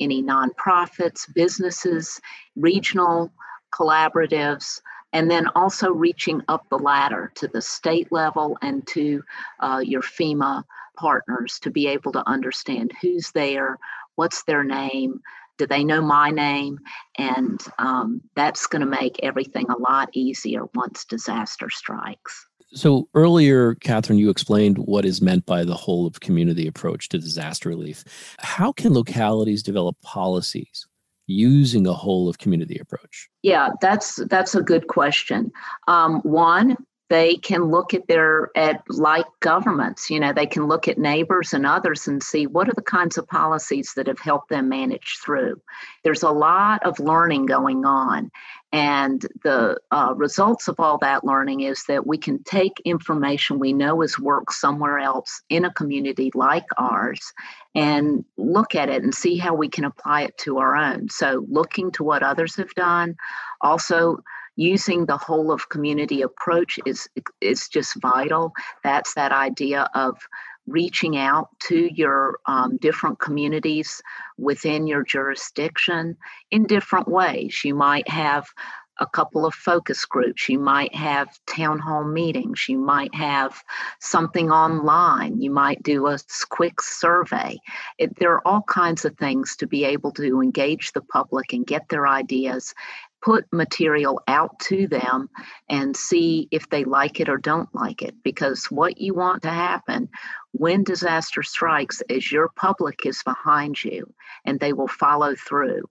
[0.01, 2.21] any nonprofits, businesses,
[2.57, 3.33] regional
[3.73, 4.81] collaboratives,
[5.13, 9.23] and then also reaching up the ladder to the state level and to
[9.61, 10.65] uh, your FEMA
[10.97, 13.79] partners to be able to understand who's there,
[14.17, 15.21] what's their name,
[15.59, 16.79] Do they know my name?
[17.19, 22.47] And um, that's going to make everything a lot easier once disaster strikes.
[22.73, 27.19] So earlier, Katherine, you explained what is meant by the whole of community approach to
[27.19, 28.05] disaster relief.
[28.41, 30.87] How can localities develop policies
[31.27, 33.29] using a whole of community approach?
[33.43, 35.53] Yeah, that's that's a good question.
[35.87, 36.77] Um, one,
[37.15, 41.53] they can look at their at like governments you know they can look at neighbors
[41.53, 45.19] and others and see what are the kinds of policies that have helped them manage
[45.25, 45.61] through
[46.03, 48.29] there's a lot of learning going on
[48.73, 53.73] and the uh, results of all that learning is that we can take information we
[53.73, 57.33] know has worked somewhere else in a community like ours
[57.77, 61.09] and look at it and see how we can apply it to our own.
[61.09, 63.17] So, looking to what others have done,
[63.61, 64.19] also
[64.57, 67.09] using the whole of community approach is
[67.41, 68.53] is just vital.
[68.83, 70.19] That's that idea of
[70.67, 74.01] reaching out to your um, different communities
[74.39, 76.17] within your jurisdiction
[76.51, 77.61] in different ways.
[77.65, 78.47] You might have
[79.01, 80.49] a couple of focus groups.
[80.49, 82.69] You might have town hall meetings.
[82.69, 83.63] You might have
[84.01, 85.41] something online.
[85.41, 86.19] You might do a
[86.49, 87.59] quick survey.
[87.99, 91.67] It, there are all kinds of things to be able to engage the public and
[91.67, 92.75] get their ideas,
[93.21, 95.29] put material out to them,
[95.69, 98.15] and see if they like it or don't like it.
[98.23, 100.09] Because what you want to happen
[100.53, 104.15] when disaster strikes is your public is behind you
[104.45, 105.83] and they will follow through.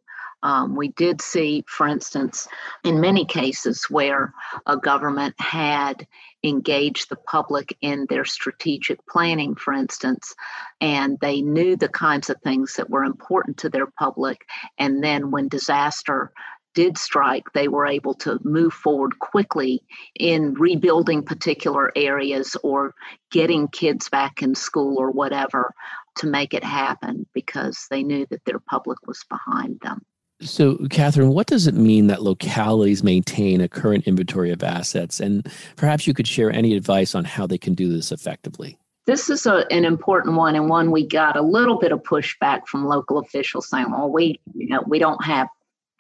[0.44, 2.48] Um, we did see, for instance,
[2.84, 4.34] in many cases where
[4.66, 6.06] a government had
[6.44, 10.36] engaged the public in their strategic planning, for instance,
[10.82, 14.41] and they knew the kinds of things that were important to their public.
[14.78, 16.34] And then when disaster
[16.74, 19.82] did strike, they were able to move forward quickly
[20.20, 22.94] in rebuilding particular areas or
[23.32, 25.74] getting kids back in school or whatever
[26.18, 30.04] to make it happen because they knew that their public was behind them.
[30.46, 35.20] So, Katherine, what does it mean that localities maintain a current inventory of assets?
[35.20, 38.78] And perhaps you could share any advice on how they can do this effectively.
[39.06, 42.68] This is a, an important one, and one we got a little bit of pushback
[42.68, 45.50] from local officials saying, "Well, we, you know, we don't have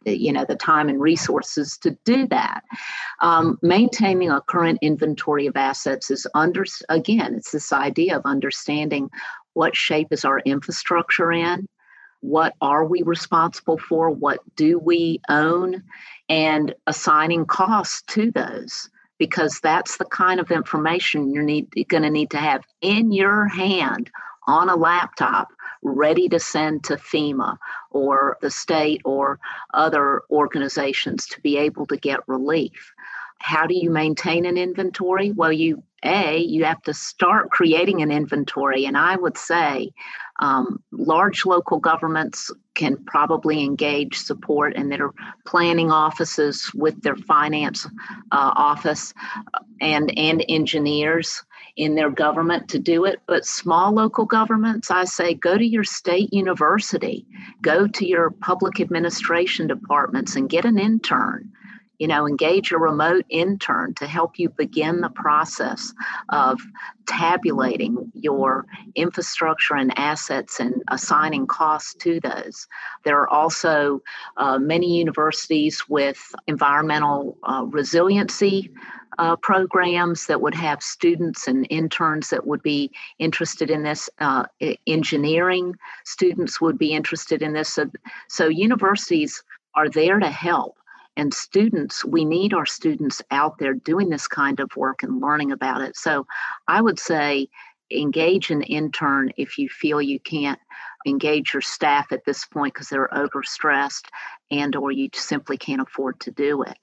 [0.05, 2.63] you know the time and resources to do that
[3.21, 9.09] um, maintaining a current inventory of assets is under again it's this idea of understanding
[9.53, 11.65] what shape is our infrastructure in
[12.23, 15.83] what are we responsible for what do we own
[16.29, 22.03] and assigning costs to those because that's the kind of information you're, need, you're going
[22.03, 24.09] to need to have in your hand
[24.47, 25.49] on a laptop
[25.81, 27.57] ready to send to FEMA
[27.91, 29.37] or the state or
[29.73, 32.93] other organizations to be able to get relief.
[33.39, 35.31] How do you maintain an inventory?
[35.31, 39.91] Well, you a you have to start creating an inventory and i would say
[40.39, 45.11] um, large local governments can probably engage support in their
[45.45, 47.85] planning offices with their finance
[48.31, 49.13] uh, office
[49.53, 51.43] uh, and and engineers
[51.75, 55.83] in their government to do it but small local governments i say go to your
[55.83, 57.25] state university
[57.61, 61.51] go to your public administration departments and get an intern
[62.03, 65.93] you know engage a remote intern to help you begin the process
[66.27, 66.59] of
[67.07, 72.67] tabulating your infrastructure and assets and assigning costs to those
[73.05, 74.01] there are also
[74.35, 78.69] uh, many universities with environmental uh, resiliency
[79.17, 84.09] uh, programs that would have students and interns that would be interested in this.
[84.19, 84.43] Uh,
[84.87, 87.69] engineering students would be interested in this.
[87.69, 87.91] So,
[88.27, 89.43] so universities
[89.75, 90.77] are there to help.
[91.15, 95.51] And students, we need our students out there doing this kind of work and learning
[95.51, 95.95] about it.
[95.95, 96.25] So
[96.67, 97.49] I would say
[97.91, 100.59] engage an intern if you feel you can't
[101.05, 104.05] engage your staff at this point because they're overstressed
[104.49, 106.77] and or you simply can't afford to do it.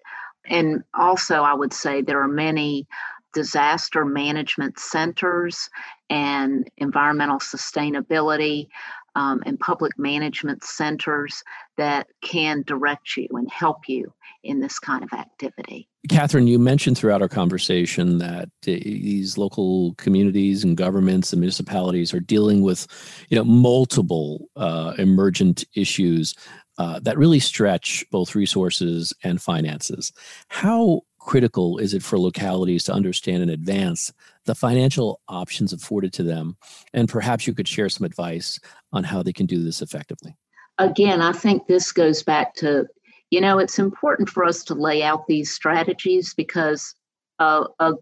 [0.47, 2.87] And also I would say there are many
[3.33, 5.69] disaster management centers
[6.09, 8.69] and environmental sustainability
[9.15, 11.43] um, and public management centers
[11.77, 15.89] that can direct you and help you in this kind of activity.
[16.09, 22.21] Katherine, you mentioned throughout our conversation that these local communities and governments and municipalities are
[22.21, 22.87] dealing with,
[23.29, 26.35] you know, multiple uh, emergent issues
[26.79, 30.13] uh, that really stretch both resources and finances.
[30.49, 34.13] How critical is it for localities to understand in advance
[34.51, 36.57] the financial options afforded to them?
[36.93, 38.59] And perhaps you could share some advice
[38.93, 40.37] on how they can do this effectively.
[40.79, 42.87] Again, I think this goes back to,
[43.31, 46.97] you know, it's important for us to lay out these strategies because
[47.39, 47.93] a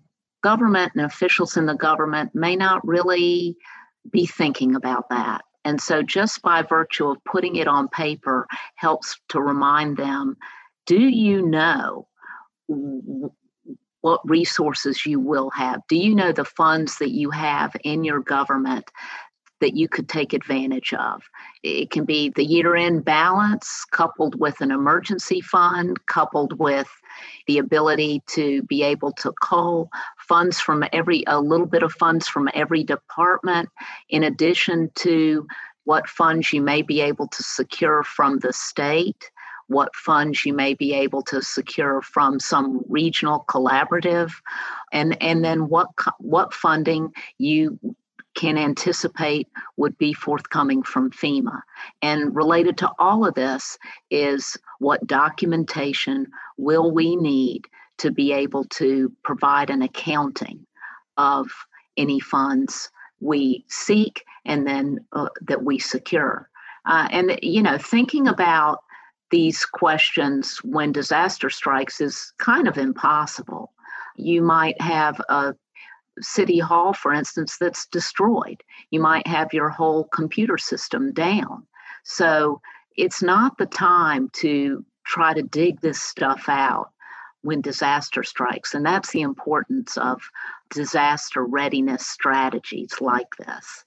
[0.42, 3.54] government and officials in the government may not really
[4.10, 5.42] be thinking about that.
[5.66, 8.46] And so, just by virtue of putting it on paper,
[8.76, 10.36] helps to remind them
[10.86, 12.08] do you know
[14.00, 15.80] what resources you will have?
[15.88, 18.90] Do you know the funds that you have in your government
[19.60, 21.22] that you could take advantage of?
[21.64, 26.88] It can be the year end balance coupled with an emergency fund, coupled with
[27.48, 32.28] the ability to be able to call funds from every, a little bit of funds
[32.28, 33.68] from every department,
[34.08, 35.46] in addition to
[35.84, 39.30] what funds you may be able to secure from the state
[39.68, 44.32] what funds you may be able to secure from some regional collaborative
[44.92, 45.88] and and then what
[46.18, 47.78] what funding you
[48.34, 51.60] can anticipate would be forthcoming from FEMA.
[52.02, 53.76] And related to all of this
[54.10, 57.66] is what documentation will we need
[57.96, 60.64] to be able to provide an accounting
[61.16, 61.48] of
[61.96, 62.90] any funds
[63.20, 66.48] we seek and then uh, that we secure.
[66.86, 68.84] Uh, and, you know, thinking about
[69.30, 73.72] these questions when disaster strikes is kind of impossible.
[74.16, 75.54] You might have a
[76.20, 78.62] city hall, for instance, that's destroyed.
[78.90, 81.66] You might have your whole computer system down.
[82.04, 82.60] So
[82.96, 86.90] it's not the time to try to dig this stuff out
[87.42, 88.74] when disaster strikes.
[88.74, 90.20] And that's the importance of
[90.70, 93.84] disaster readiness strategies like this.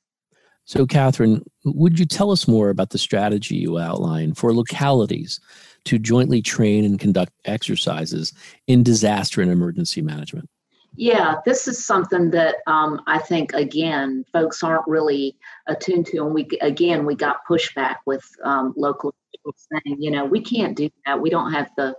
[0.66, 5.40] So, Katherine, would you tell us more about the strategy you outline for localities
[5.86, 8.34] to jointly train and conduct exercises
[8.68, 10.50] in disaster and emergency management?
[10.96, 15.38] Yeah, this is something that um, I think again folks aren't really
[15.68, 19.14] attuned to, and we again we got pushback with um, local
[19.56, 21.22] saying, you know, we can't do that.
[21.22, 21.96] We don't have the,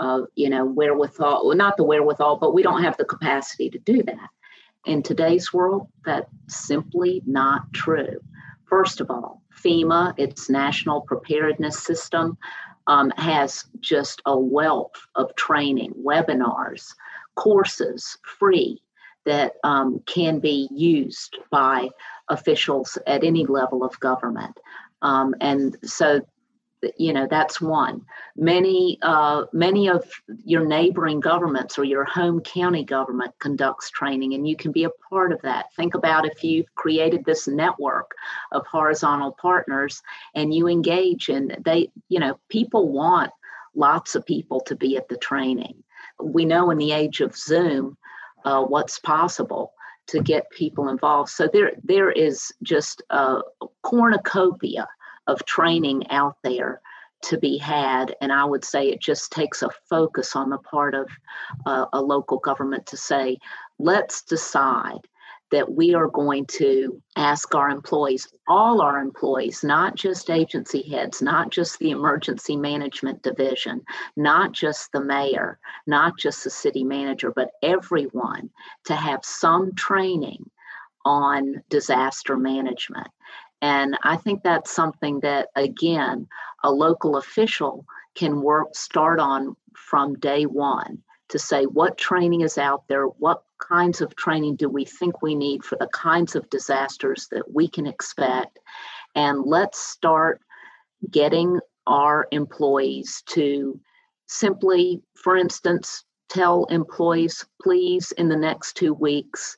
[0.00, 1.46] uh, you know, wherewithal.
[1.46, 4.28] Well, not the wherewithal, but we don't have the capacity to do that.
[4.86, 8.20] In today's world, that's simply not true.
[8.66, 12.38] First of all, FEMA, its national preparedness system,
[12.86, 16.94] um, has just a wealth of training, webinars
[17.34, 18.80] courses free
[19.24, 21.88] that um, can be used by
[22.28, 24.56] officials at any level of government.
[25.02, 26.20] Um, and so,
[26.96, 28.02] you know, that's one.
[28.36, 30.04] Many, uh, many of
[30.44, 34.90] your neighboring governments or your home county government conducts training, and you can be a
[35.10, 35.72] part of that.
[35.74, 38.14] Think about if you've created this network
[38.52, 40.02] of horizontal partners
[40.34, 43.32] and you engage, and they, you know, people want
[43.74, 45.82] lots of people to be at the training
[46.22, 47.96] we know in the age of Zoom
[48.44, 49.72] uh, what's possible
[50.08, 51.30] to get people involved.
[51.30, 53.40] So there, there is just a
[53.82, 54.86] cornucopia
[55.26, 56.80] of training out there
[57.22, 58.14] to be had.
[58.20, 61.08] And I would say it just takes a focus on the part of
[61.64, 63.38] uh, a local government to say,
[63.78, 65.00] let's decide
[65.52, 71.22] that we are going to ask our employees, all our employees, not just agency heads,
[71.22, 73.80] not just the emergency management division,
[74.16, 78.50] not just the mayor, not just the city manager, but everyone
[78.84, 80.50] to have some training
[81.04, 83.06] on disaster management.
[83.62, 86.26] And I think that's something that, again,
[86.62, 92.56] a local official can work, start on from day one to say what training is
[92.58, 96.48] out there, what kinds of training do we think we need for the kinds of
[96.50, 98.58] disasters that we can expect,
[99.14, 100.40] and let's start
[101.10, 103.78] getting our employees to
[104.26, 109.56] simply, for instance, tell employees, please, in the next two weeks,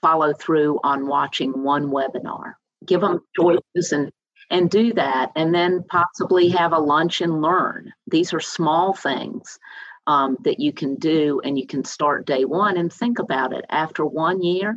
[0.00, 2.54] follow through on watching one webinar.
[2.86, 4.12] Give them choices and
[4.50, 7.92] and do that and then possibly have a lunch and learn.
[8.06, 9.58] These are small things
[10.06, 13.64] um, that you can do and you can start day one and think about it.
[13.70, 14.76] After one year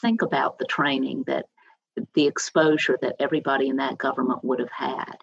[0.00, 1.46] think about the training that
[2.14, 5.16] the exposure that everybody in that government would have had.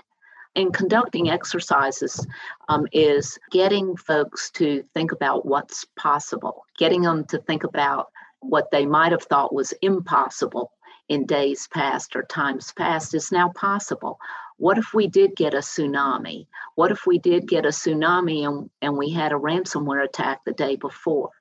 [0.58, 2.26] And conducting exercises
[2.68, 8.08] um, is getting folks to think about what's possible getting them to think about
[8.40, 10.72] what they might have thought was impossible
[11.10, 14.20] in days past or times past is now possible
[14.58, 16.48] what if we did get a tsunami?
[16.76, 20.54] What if we did get a tsunami and, and we had a ransomware attack the
[20.54, 21.32] day before?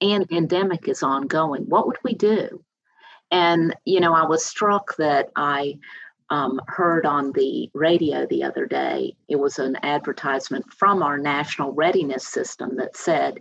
[0.00, 1.62] And pandemic is ongoing.
[1.62, 2.62] What would we do?
[3.30, 5.78] And, you know, I was struck that I
[6.30, 11.72] um, heard on the radio the other day, it was an advertisement from our national
[11.72, 13.38] readiness system that said,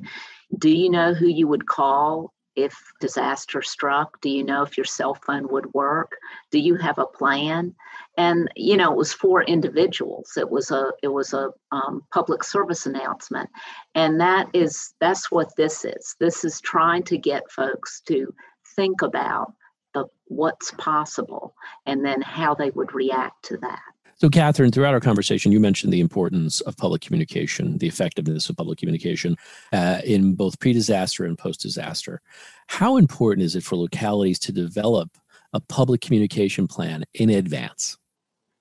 [0.57, 4.19] Do you know who you would call if disaster struck?
[4.19, 6.17] Do you know if your cell phone would work?
[6.51, 7.75] Do you have a plan?
[8.17, 10.33] And you know, it was for individuals.
[10.35, 13.49] It was a it was a um, public service announcement,
[13.93, 16.15] and that is that's what this is.
[16.19, 18.33] This is trying to get folks to
[18.75, 19.53] think about
[19.93, 21.53] of what's possible
[21.85, 23.81] and then how they would react to that.
[24.19, 28.57] So, Katherine, throughout our conversation, you mentioned the importance of public communication, the effectiveness of
[28.57, 29.37] public communication
[29.71, 32.21] uh, in both pre disaster and post disaster.
[32.65, 35.11] How important is it for localities to develop
[35.53, 37.97] a public communication plan in advance?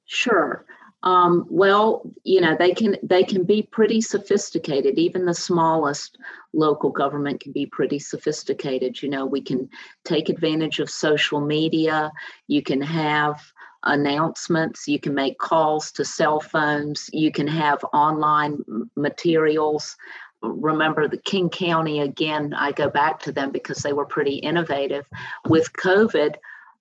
[0.05, 0.67] Sure.
[1.03, 4.99] Um, well, you know, they can they can be pretty sophisticated.
[4.99, 6.19] Even the smallest
[6.53, 9.01] local government can be pretty sophisticated.
[9.03, 9.71] You know, we can
[10.05, 12.13] take advantage of social media.
[12.47, 13.41] You can have
[13.87, 18.62] announcements, you can make calls to cell phones, you can have online
[18.97, 19.97] materials.
[20.43, 25.07] Remember the King County again, I go back to them because they were pretty innovative.
[25.49, 26.34] With COVID,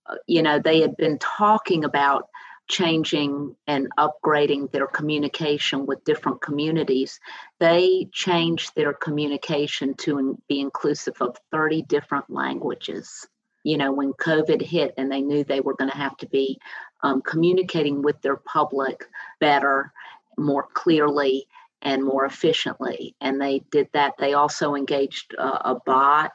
[0.08, 2.30] uh, you know, they had been talking about
[2.68, 7.20] changing and upgrading their communication with different communities.
[7.60, 13.28] They changed their communication to be inclusive of 30 different languages
[13.66, 16.60] you know, when COVID hit and they knew they were going to have to be
[17.02, 19.06] um, communicating with their public
[19.40, 19.92] better,
[20.38, 21.48] more clearly,
[21.82, 23.16] and more efficiently.
[23.20, 24.14] And they did that.
[24.20, 26.32] They also engaged uh, a bot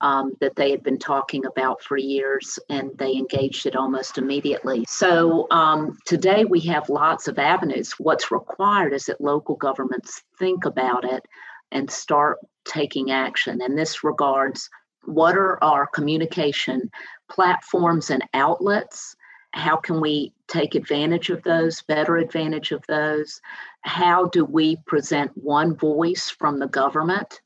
[0.00, 4.84] um, that they had been talking about for years, and they engaged it almost immediately.
[4.86, 7.92] So um, today we have lots of avenues.
[7.98, 11.26] What's required is that local governments think about it
[11.72, 13.60] and start taking action.
[13.62, 14.70] And this regards
[15.04, 16.90] what are our communication
[17.30, 19.16] platforms and outlets?
[19.52, 23.40] How can we take advantage of those, better advantage of those?
[23.82, 27.40] How do we present one voice from the government?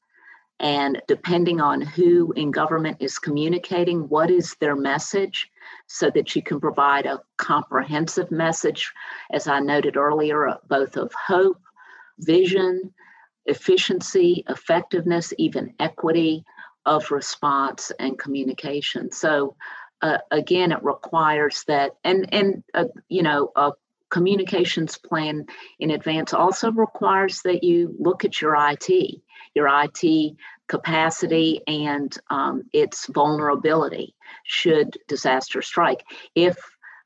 [0.60, 5.50] And depending on who in government is communicating, what is their message
[5.88, 8.92] so that you can provide a comprehensive message,
[9.32, 11.60] as I noted earlier, uh, both of hope,
[12.20, 12.94] vision,
[13.46, 16.44] efficiency, effectiveness, even equity,
[16.86, 19.10] of response and communication.
[19.12, 19.56] So
[20.00, 23.72] uh, again, it requires that, and and uh, you know, a
[24.12, 25.46] communications plan
[25.80, 29.22] in advance also requires that you look at your IT,
[29.54, 30.36] your IT
[30.68, 34.14] capacity and um, its vulnerability
[34.44, 36.04] should disaster strike.
[36.34, 36.56] If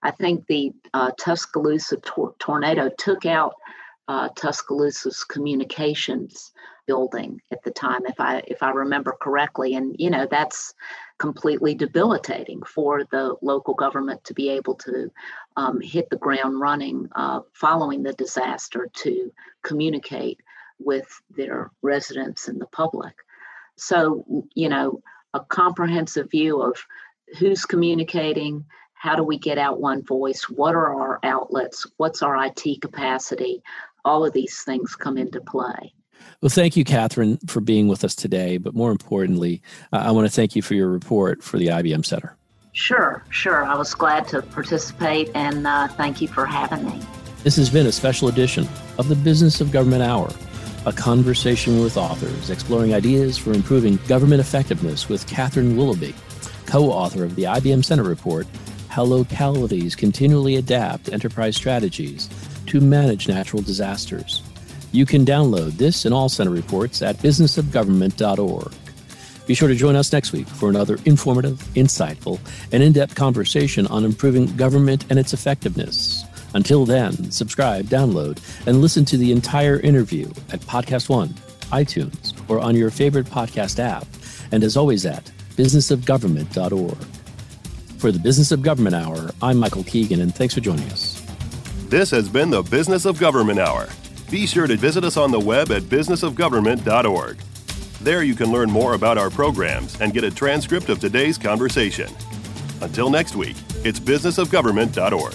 [0.03, 3.55] I think the uh, Tuscaloosa tor- tornado took out
[4.09, 6.53] uh, Tuscaloosa's communications
[6.87, 9.74] building at the time, if I if I remember correctly.
[9.74, 10.74] And you know that's
[11.18, 15.11] completely debilitating for the local government to be able to
[15.57, 19.32] um, hit the ground running uh, following the disaster to
[19.62, 20.41] communicate
[20.78, 23.14] with their residents and the public.
[23.76, 25.01] So you know
[25.34, 26.76] a comprehensive view of
[27.39, 28.64] who's communicating
[28.95, 33.62] how do we get out one voice what are our outlets what's our it capacity
[34.07, 35.93] all of these things come into play.
[36.40, 38.58] Well, thank you, Katherine, for being with us today.
[38.58, 39.62] But more importantly,
[39.92, 42.36] uh, I want to thank you for your report for the IBM Center.
[42.72, 43.64] Sure, sure.
[43.64, 47.00] I was glad to participate and uh, thank you for having me.
[47.42, 50.30] This has been a special edition of the Business of Government Hour,
[50.84, 56.14] a conversation with authors exploring ideas for improving government effectiveness with Katherine Willoughby,
[56.66, 58.46] co author of the IBM Center report
[58.88, 62.28] How Localities Continually Adapt Enterprise Strategies
[62.66, 64.42] to manage natural disasters.
[64.93, 68.72] You can download this and all center reports at businessofgovernment.org.
[69.47, 72.41] Be sure to join us next week for another informative, insightful,
[72.72, 76.24] and in depth conversation on improving government and its effectiveness.
[76.55, 81.28] Until then, subscribe, download, and listen to the entire interview at Podcast One,
[81.70, 84.07] iTunes, or on your favorite podcast app.
[84.51, 86.99] And as always, at businessofgovernment.org.
[87.99, 91.22] For the Business of Government Hour, I'm Michael Keegan, and thanks for joining us.
[91.89, 93.89] This has been the Business of Government Hour.
[94.31, 97.39] Be sure to visit us on the web at businessofgovernment.org.
[98.01, 102.11] There you can learn more about our programs and get a transcript of today's conversation.
[102.83, 105.35] Until next week, it's businessofgovernment.org.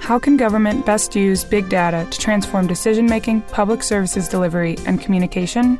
[0.00, 4.98] How can government best use big data to transform decision making, public services delivery, and
[5.00, 5.78] communication?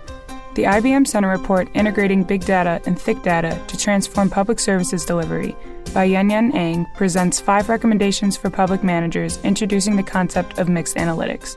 [0.55, 5.55] The IBM Center report Integrating Big Data and Thick Data to Transform Public Services Delivery
[5.95, 10.97] by Yuen Yuen Ang presents five recommendations for public managers introducing the concept of mixed
[10.97, 11.57] analytics,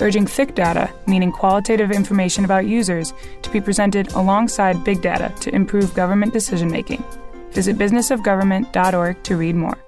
[0.00, 5.54] urging thick data, meaning qualitative information about users, to be presented alongside big data to
[5.54, 7.02] improve government decision making.
[7.52, 9.78] Visit businessofgovernment.org to read more.